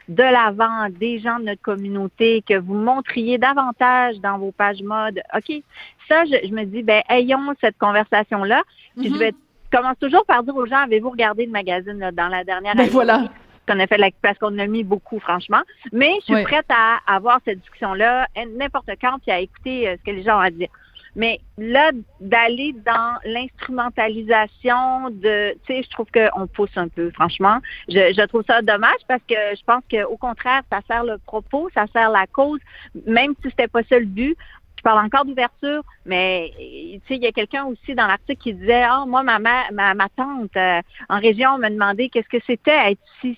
[0.10, 5.22] de l'avant des gens de notre communauté, que vous montriez davantage dans vos pages mode.
[5.36, 5.64] OK,
[6.08, 8.62] ça, je, me dis, ben, ayons cette conversation-là.
[8.96, 9.20] Puis je mhm.
[9.20, 9.34] vais
[9.74, 13.24] commence toujours par dire aux gens, avez-vous regardé le magazine dans la dernière ben voilà.
[13.68, 15.62] qu'on a fait la, parce qu'on a mis beaucoup, franchement.
[15.92, 18.28] Mais je suis prête à avoir cette discussion-là
[18.58, 20.70] n'importe quand puis à écouter euh, ce que les gens ont à dire.
[21.16, 27.60] Mais là, d'aller dans l'instrumentalisation de, tu sais, je trouve qu'on pousse un peu, franchement.
[27.88, 31.70] Je, je, trouve ça dommage parce que je pense qu'au contraire, ça sert le propos,
[31.76, 32.60] ça sert la cause,
[33.06, 34.36] même si c'était pas ça le but.
[34.84, 38.54] Je parle encore d'ouverture, mais tu sais, il y a quelqu'un aussi dans l'article qui
[38.54, 42.92] disait, ah, moi, ma, ma, ma tante euh, en région m'a demandé qu'est-ce que c'était
[42.92, 43.38] être si,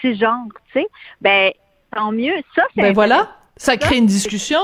[0.00, 0.86] si genre, tu sais.
[1.20, 1.52] Ben,
[1.94, 2.36] tant mieux.
[2.54, 2.80] Ça, c'est.
[2.80, 4.58] Ben voilà, ça crée une discussion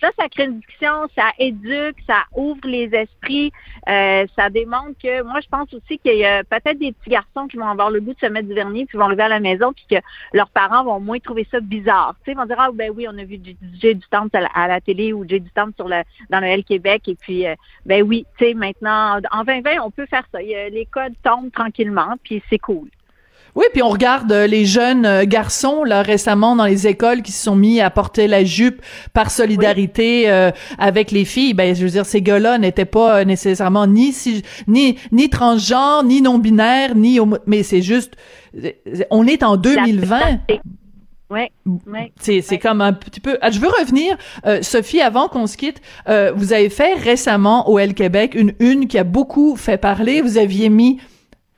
[0.00, 3.52] ça, ça crée une discussion, ça éduque, ça ouvre les esprits,
[3.88, 7.46] euh, ça démontre que moi, je pense aussi qu'il y a peut-être des petits garçons
[7.48, 9.40] qui vont avoir le goût de se mettre du vernis, puis vont arriver à la
[9.40, 9.96] maison, puis que
[10.32, 12.14] leurs parents vont moins trouver ça bizarre.
[12.18, 14.68] Tu sais, ils vont dire ah ben oui, on a vu du du Temple à
[14.68, 17.54] la, télé ou J du Temple sur le dans le L Québec, et puis euh,
[17.86, 20.40] ben oui, tu sais, maintenant en 2020, on peut faire ça.
[20.40, 22.88] les codes tombent tranquillement, puis c'est cool.
[23.56, 27.32] Oui, puis on regarde euh, les jeunes euh, garçons là récemment dans les écoles qui
[27.32, 28.80] se sont mis à porter la jupe
[29.12, 31.54] par solidarité euh, avec les filles.
[31.54, 36.22] Ben je veux dire ces gars-là n'étaient pas nécessairement ni si, ni ni transgenres, ni
[36.22, 38.14] non binaires, ni mais c'est juste
[39.10, 40.18] on est en 2020.
[41.32, 41.42] Oui,
[42.18, 43.38] C'est, c'est comme un petit peu.
[43.40, 44.18] Ah, je veux revenir,
[44.62, 45.80] Sophie, avant qu'on se quitte.
[46.08, 50.22] vous avez fait récemment au L Québec une une qui a beaucoup fait parler.
[50.22, 50.98] Vous aviez mis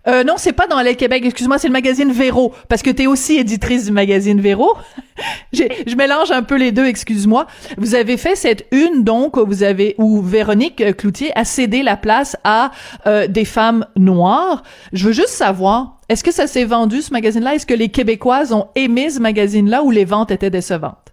[0.09, 1.25] Euh, non, c'est pas dans les Québec.
[1.25, 4.75] Excuse-moi, c'est le magazine Véro, parce que tu es aussi éditrice du magazine Véro.
[5.53, 6.87] je mélange un peu les deux.
[6.87, 7.47] Excuse-moi.
[7.77, 12.37] Vous avez fait cette une donc vous avez où Véronique Cloutier a cédé la place
[12.43, 12.73] à
[13.07, 14.65] euh, des femmes noires.
[14.93, 17.55] Je veux juste savoir, est-ce que ça s'est vendu ce magazine-là?
[17.55, 21.13] Est-ce que les Québécoises ont aimé ce magazine-là ou les ventes étaient décevantes?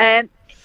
[0.00, 0.22] Euh,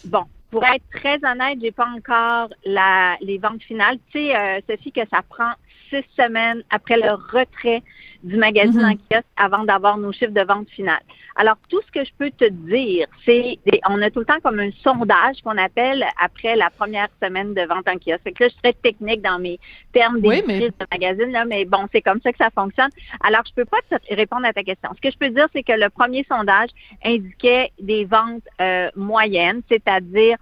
[0.08, 3.98] Bon, pour être très honnête, j'ai pas encore la, les ventes finales.
[4.12, 5.52] Tu sais, euh, que ça prend
[5.90, 7.84] six semaines après le retrait
[8.24, 8.92] du magazine mhm.
[8.92, 11.02] en kiosque avant d'avoir nos chiffres de vente finales.
[11.36, 14.60] Alors, tout ce que je peux te dire, c'est, on a tout le temps comme
[14.60, 18.24] un sondage qu'on appelle après la première semaine de vente en kiosque.
[18.24, 19.60] Fait que là, je suis très technique dans mes
[19.94, 22.90] termes des de magazine, là, mais bon, c'est comme ça que ça fonctionne.
[23.24, 24.90] Alors, je peux pas te répondre à ta question.
[24.96, 26.70] Ce que je peux dire, c'est que le premier sondage
[27.06, 30.38] indiquait des ventes euh, moyennes, c'est-à-dire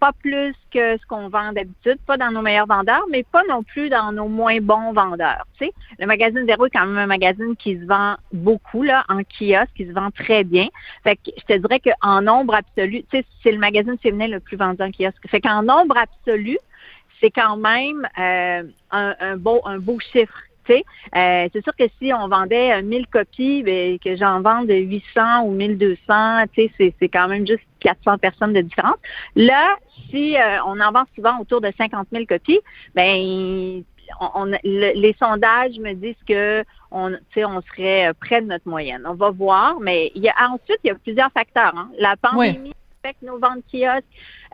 [0.00, 3.62] pas plus que ce qu'on vend d'habitude, pas dans nos meilleurs vendeurs, mais pas non
[3.62, 5.46] plus dans nos moins bons vendeurs.
[5.58, 9.04] Tu sais, le magazine Zéro est quand même un magazine qui se vend beaucoup là
[9.08, 10.68] en kiosque, qui se vend très bien.
[11.04, 14.40] Fait que je te dirais qu'en nombre absolu, tu sais, c'est le magazine féminin le
[14.40, 15.28] plus vendu en kiosque.
[15.28, 16.58] Fait qu'en nombre absolu,
[17.20, 20.40] c'est quand même euh, un, un beau un beau chiffre.
[20.70, 25.52] Euh, c'est sûr que si on vendait 1000 copies, ben, que j'en vende 800 ou
[25.52, 28.96] 1200, c'est, c'est quand même juste 400 personnes de différence.
[29.36, 29.76] Là,
[30.10, 32.60] si euh, on en vend souvent autour de 50 000 copies,
[32.94, 33.82] ben
[34.34, 39.02] on, les sondages me disent que on, on serait près de notre moyenne.
[39.06, 41.72] On va voir, mais il y a ensuite il y a plusieurs facteurs.
[41.76, 41.90] Hein.
[41.98, 42.72] La pandémie
[43.02, 44.04] affecte nos ventes kiosques.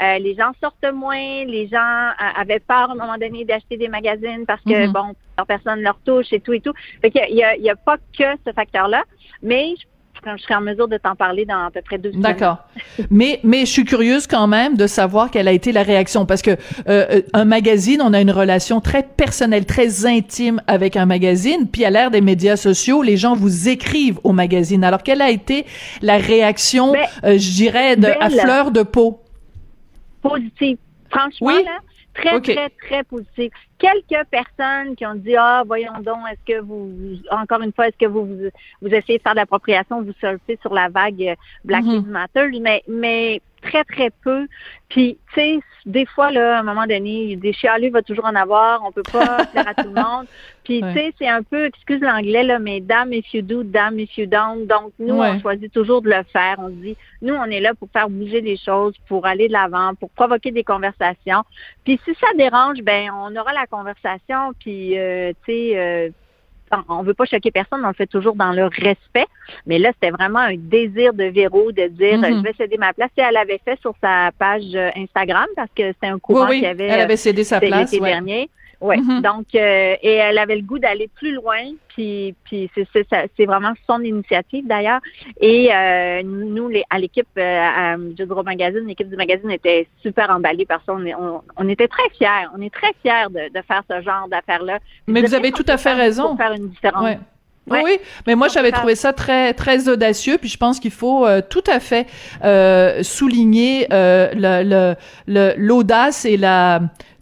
[0.03, 3.77] Euh, les gens sortent moins, les gens euh, avaient peur à un moment donné d'acheter
[3.77, 4.93] des magazines parce que, mm-hmm.
[4.93, 6.73] bon, personne ne leur touche et tout et tout.
[7.01, 9.05] Fait qu'il y a, il y a pas que ce facteur-là,
[9.43, 9.87] mais je
[10.25, 12.23] je serai en mesure de t'en parler dans à peu près deux semaines.
[12.23, 12.59] D'accord.
[13.11, 16.43] mais mais je suis curieuse quand même de savoir quelle a été la réaction parce
[16.43, 16.57] que euh,
[16.89, 21.69] euh, un magazine, on a une relation très personnelle, très intime avec un magazine.
[21.71, 24.85] Puis à l'ère des médias sociaux, les gens vous écrivent au magazine.
[24.85, 25.67] Alors quelle a été
[26.03, 29.21] la réaction, ben, euh, je dirais, de, à fleur de peau?
[30.23, 30.79] Positive.
[31.11, 31.79] Franchement là,
[32.17, 36.91] très très très positive quelques personnes qui ont dit ah voyons donc est-ce que vous
[37.31, 38.25] encore une fois est-ce que vous,
[38.83, 41.93] vous, essayez de faire de l'appropriation vous surfez sur la vague Black mm-hmm.
[41.93, 42.61] Lives Matter.
[42.61, 44.47] Mais mais très très peu.
[44.89, 48.35] Puis tu sais des fois là à un moment donné des chialus va toujours en
[48.35, 48.83] avoir.
[48.85, 50.27] On peut pas faire à tout le monde.
[50.65, 53.99] Puis tu sais c'est un peu excuse l'anglais là mais damn if you do damn
[53.99, 56.57] if you don't donc nous on choisit toujours de le faire.
[56.59, 59.95] On dit nous on est là pour faire bouger les choses pour aller de l'avant
[59.95, 61.45] pour provoquer des conversations.
[61.85, 66.11] Puis si ça dérange ben on aura la conversation, puis euh, tu sais, euh,
[66.89, 69.27] on veut pas choquer personne, on le fait toujours dans le respect.
[69.67, 72.39] Mais là, c'était vraiment un désir de Véro de dire mm-hmm.
[72.39, 73.11] je vais céder ma place.
[73.17, 76.67] Et elle avait fait sur sa page euh, Instagram parce que c'était un courant qui
[76.67, 76.87] avait.
[76.87, 77.93] Elle avait cédé sa place.
[77.93, 78.51] L'été dernier.
[78.81, 78.97] Oui.
[78.97, 79.23] Mm-hmm.
[79.23, 84.03] Donc, euh, et elle avait le goût d'aller plus loin, puis, puis c'est vraiment son
[84.03, 85.01] initiative d'ailleurs.
[85.41, 90.31] Et euh, nous, les, à l'équipe euh, du gros magazine, l'équipe du magazine était super
[90.31, 90.93] emballée par ça.
[90.95, 92.49] On, on, était très fiers.
[92.57, 94.79] On est très fiers de, de faire ce genre d'affaires-là.
[95.07, 96.29] Mais vous avez tout à fait raison.
[96.29, 97.03] Pour faire une différence.
[97.03, 101.27] Oui, oui, mais moi j'avais trouvé ça très très audacieux, puis je pense qu'il faut
[101.27, 102.07] euh, tout à fait
[102.45, 104.95] euh, souligner euh,
[105.57, 106.81] l'audace et la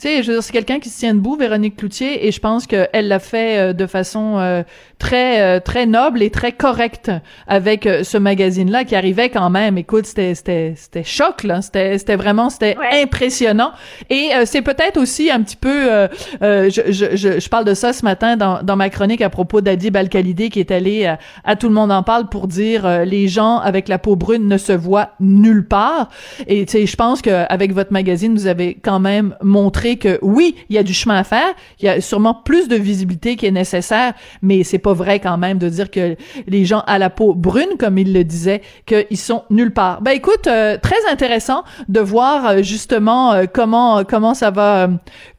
[0.08, 2.66] sais, je veux dire, c'est quelqu'un qui se tient debout, Véronique Cloutier, et je pense
[2.66, 4.62] qu'elle l'a fait euh, de façon euh,
[4.98, 7.10] très euh, très noble et très correcte
[7.46, 9.78] avec ce magazine-là qui arrivait quand même.
[9.78, 13.72] Écoute, c'était c'était c'était choc là, c'était c'était vraiment c'était impressionnant.
[14.10, 16.08] Et c'est peut-être aussi un petit peu,
[16.40, 19.60] je, je, je, je parle de ça ce matin dans dans ma chronique à propos
[19.60, 23.58] d'Adib al qui est allé à, tout le monde en parle pour dire les gens
[23.58, 26.08] avec la peau brune ne se voient nulle part.
[26.46, 30.56] Et tu sais, je pense qu'avec votre magazine, vous avez quand même montré que oui,
[30.68, 33.46] il y a du chemin à faire, il y a sûrement plus de visibilité qui
[33.46, 36.16] est nécessaire, mais c'est pas vrai quand même de dire que
[36.46, 40.02] les gens à la peau brune, comme il le disait, qu'ils sont nulle part.
[40.02, 44.88] Ben écoute, euh, très intéressant de voir euh, justement euh, comment comment ça va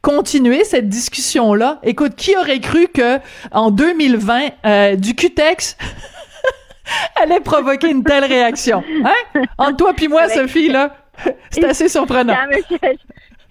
[0.02, 1.80] continuer cette discussion là.
[1.84, 3.20] Écoute, qui aurait cru que
[3.52, 5.78] en 2020 du Cutex
[7.22, 9.42] allait provoquer une telle réaction, hein?
[9.58, 10.96] Entre toi puis moi, Sophie là.
[11.50, 12.36] C'est assez surprenant.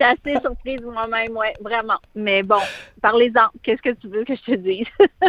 [0.00, 1.98] J'étais assez surprise moi-même, ouais, vraiment.
[2.14, 2.60] Mais bon,
[3.00, 3.48] parlez-en.
[3.62, 4.86] Qu'est-ce que tu veux que je te dise?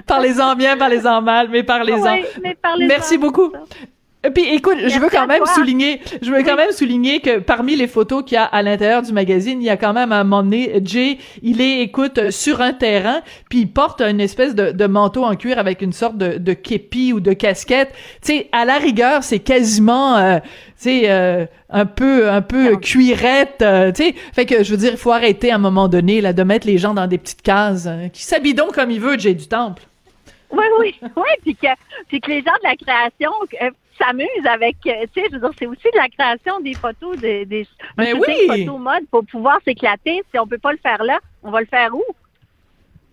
[0.07, 2.17] parlez-en bien, parlez-en mal, mais parlez-en.
[2.41, 2.87] mais parlez-en.
[2.87, 3.51] Merci beaucoup.
[4.25, 7.75] Et puis écoute, je veux quand même souligner, je veux quand même souligner que parmi
[7.75, 10.19] les photos qu'il y a à l'intérieur du magazine, il y a quand même à
[10.19, 14.55] un moment donné, Jay, il est, écoute, sur un terrain, puis il porte une espèce
[14.55, 17.93] de, de manteau en cuir avec une sorte de, de képi ou de casquette.
[18.23, 22.77] Tu sais, à la rigueur, c'est quasiment, euh, tu sais, euh, un peu, un peu
[22.77, 24.15] cuirette, euh, tu sais.
[24.33, 26.65] Fait que je veux dire, il faut arrêter à un moment donné là de mettre
[26.65, 27.85] les gens dans des petites cases.
[27.85, 29.83] Hein, qui s'habillent donc comme il veut, Jay du Temple.
[30.51, 31.67] Oui, oui, oui, puis que,
[32.07, 33.31] puis que les gens de la création
[33.97, 37.17] s'amusent avec, euh, tu sais, je veux dire, c'est aussi de la création des photos,
[37.17, 37.67] des, des
[37.97, 38.25] Mais un oui!
[38.25, 40.21] shooting photo mode pour pouvoir s'éclater.
[40.31, 42.03] Si on peut pas le faire là, on va le faire où?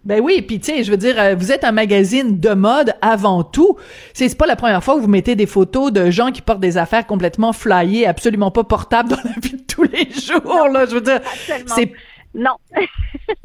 [0.05, 2.93] Ben oui, puis tu sais, je veux dire, euh, vous êtes un magazine de mode
[3.01, 3.77] avant tout.
[4.15, 6.77] C'est pas la première fois que vous mettez des photos de gens qui portent des
[6.77, 10.69] affaires complètement flyées, absolument pas portables dans la vie de tous les jours.
[10.69, 11.21] Là, je veux dire,
[11.67, 11.93] c'est
[12.35, 12.57] Non.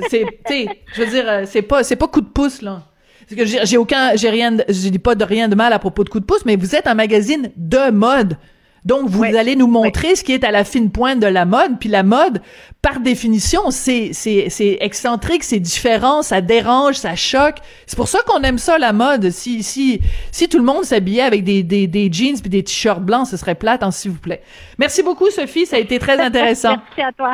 [0.09, 2.86] c'est tu sais, je veux dire, euh, c'est pas c'est pas coup de pouce là.
[3.29, 6.03] Parce que j'ai aucun, j'ai rien, je dis pas de rien de mal à propos
[6.03, 8.37] de coup de pouce, mais vous êtes un magazine de mode.
[8.85, 9.35] Donc, vous Oui.
[9.35, 11.77] allez nous montrer ce qui est à la fine pointe de la mode.
[11.77, 12.41] Puis la mode,
[12.81, 17.57] par définition, c'est, c'est, c'est excentrique, c'est différent, ça dérange, ça choque.
[17.85, 19.29] C'est pour ça qu'on aime ça, la mode.
[19.31, 19.99] Si, si,
[20.31, 23.35] si tout le monde s'habillait avec des, des, des jeans puis des t-shirts blancs, ce
[23.35, 24.41] serait plate, hein, s'il vous plaît.
[24.77, 25.65] Merci beaucoup, Sophie.
[25.65, 26.77] Ça a été très intéressant.
[26.95, 27.33] Merci à toi.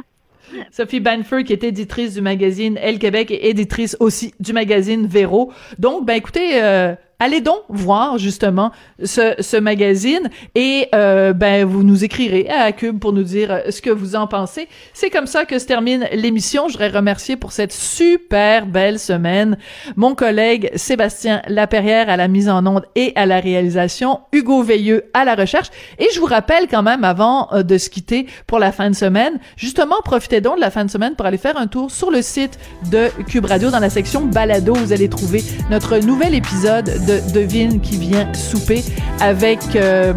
[0.72, 5.52] Sophie Banford, qui est éditrice du magazine Elle Québec et éditrice aussi du magazine Véro.
[5.80, 8.72] Donc, ben écoutez, euh, allez donc voir justement
[9.04, 13.90] ce, magazine et euh, ben vous nous écrirez à Cube pour nous dire ce que
[13.90, 14.68] vous en pensez.
[14.94, 16.68] C'est comme ça que se termine l'émission.
[16.68, 19.58] Je voudrais remercier pour cette super belle semaine
[19.96, 25.06] mon collègue Sébastien Laperrière à la mise en onde et à la réalisation, Hugo Veilleux
[25.14, 25.68] à la recherche.
[26.00, 28.96] Et je vous rappelle quand même avant euh, de se quitter pour la fin de
[28.96, 32.12] semaine, justement profitez donc de la fin de semaine pour aller faire un tour sur
[32.12, 32.60] le site
[32.92, 34.74] de Cube Radio dans la section balado.
[34.74, 38.84] Vous allez trouver notre nouvel épisode de Devine qui vient souper
[39.20, 40.14] avec euh,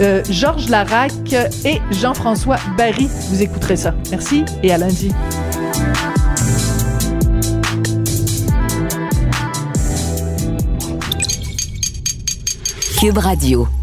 [0.00, 1.12] euh, Georges Larac
[1.64, 3.08] et Jean-François Barry.
[3.28, 3.94] Vous écouterez ça.
[4.10, 5.12] Merci et à lundi.
[12.98, 13.79] Cube Radio.